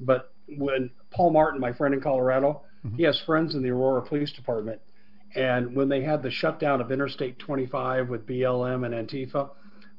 [0.00, 2.96] but when Paul Martin, my friend in Colorado, mm-hmm.
[2.96, 4.80] he has friends in the Aurora Police Department,
[5.34, 9.50] and when they had the shutdown of Interstate 25 with BLM and Antifa,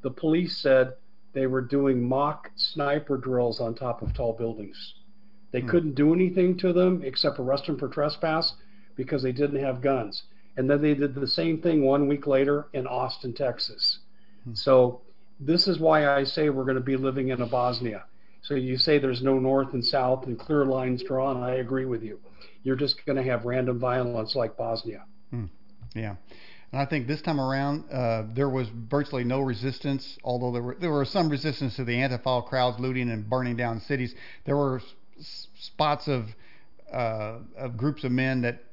[0.01, 0.93] the police said
[1.33, 4.95] they were doing mock sniper drills on top of tall buildings.
[5.51, 5.69] They mm-hmm.
[5.69, 8.53] couldn't do anything to them except arrest them for trespass
[8.95, 10.23] because they didn't have guns.
[10.57, 13.99] And then they did the same thing one week later in Austin, Texas.
[14.43, 14.53] Hmm.
[14.53, 15.01] So
[15.39, 18.05] this is why I say we're going to be living in a Bosnia.
[18.41, 21.43] So you say there's no north and south and clear lines drawn.
[21.43, 22.19] I agree with you.
[22.63, 25.05] You're just going to have random violence like Bosnia.
[25.31, 25.45] Hmm.
[25.95, 26.15] Yeah.
[26.71, 30.75] And I think this time around, uh, there was virtually no resistance, although there were
[30.79, 34.13] there were some resistance to the Antifa crowds looting and burning down cities.
[34.45, 34.81] There were
[35.19, 36.27] s- spots of
[36.93, 38.63] uh, of groups of men that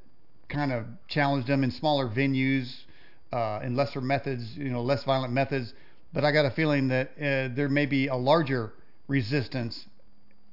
[0.49, 2.73] kind of challenged them in smaller venues
[3.33, 5.73] uh, in lesser methods, you know, less violent methods.
[6.13, 8.73] But I got a feeling that uh, there may be a larger
[9.09, 9.87] resistance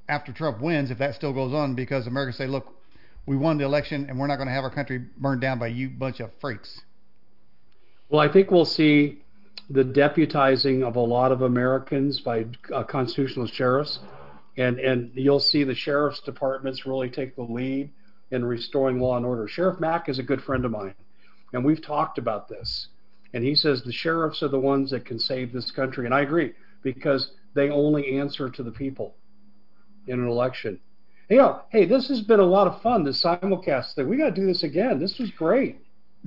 [0.08, 2.74] after Trump wins if that still goes on because Americans say, look,
[3.26, 5.68] we won the election and we're not going to have our country burned down by
[5.68, 6.82] you bunch of freaks.
[8.10, 9.24] Well, I think we'll see
[9.70, 14.00] the deputizing of a lot of Americans by uh, constitutional sheriffs,
[14.58, 17.90] and and you'll see the sheriff's departments really take the lead
[18.32, 19.48] in restoring law and order.
[19.48, 20.96] Sheriff Mack is a good friend of mine,
[21.54, 22.88] and we've talked about this.
[23.34, 26.22] And he says the sheriffs are the ones that can save this country, and I
[26.22, 26.54] agree
[26.84, 29.16] because they only answer to the people
[30.08, 30.80] in an election.
[31.30, 33.04] You know, hey, this has been a lot of fun.
[33.04, 34.10] This simulcast thing.
[34.10, 35.00] We got to do this again.
[35.00, 35.78] This was great.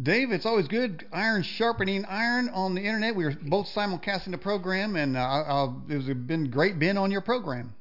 [0.02, 3.16] Dave, it's always good iron sharpening iron on the internet.
[3.16, 7.74] We were both simulcasting the program, and uh, it's been great being on your program.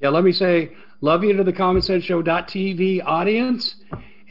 [0.00, 3.76] Yeah, let me say, love you to the Common Sense Show.tv audience.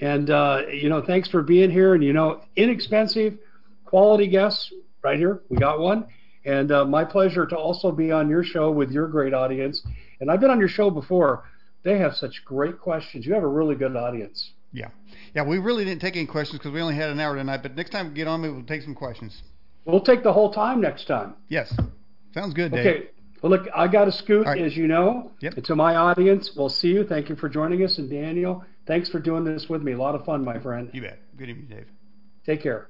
[0.01, 1.93] And, uh, you know, thanks for being here.
[1.93, 3.37] And, you know, inexpensive,
[3.85, 5.41] quality guests right here.
[5.47, 6.07] We got one.
[6.43, 9.81] And uh, my pleasure to also be on your show with your great audience.
[10.19, 11.45] And I've been on your show before.
[11.83, 13.25] They have such great questions.
[13.25, 14.51] You have a really good audience.
[14.71, 14.89] Yeah.
[15.35, 17.61] Yeah, we really didn't take any questions because we only had an hour tonight.
[17.63, 19.41] But next time we get on, we'll take some questions.
[19.85, 21.33] We'll take the whole time next time.
[21.47, 21.73] Yes.
[22.33, 22.85] Sounds good, Dave.
[22.85, 23.07] Okay.
[23.41, 24.61] Well, look, I got to scoot, right.
[24.61, 25.31] as you know.
[25.39, 25.53] Yep.
[25.55, 27.03] And to my audience, we'll see you.
[27.03, 27.97] Thank you for joining us.
[27.97, 29.93] And Daniel, thanks for doing this with me.
[29.93, 30.91] A lot of fun, my friend.
[30.93, 31.19] You bet.
[31.37, 31.87] Good evening, Dave.
[32.45, 32.89] Take care.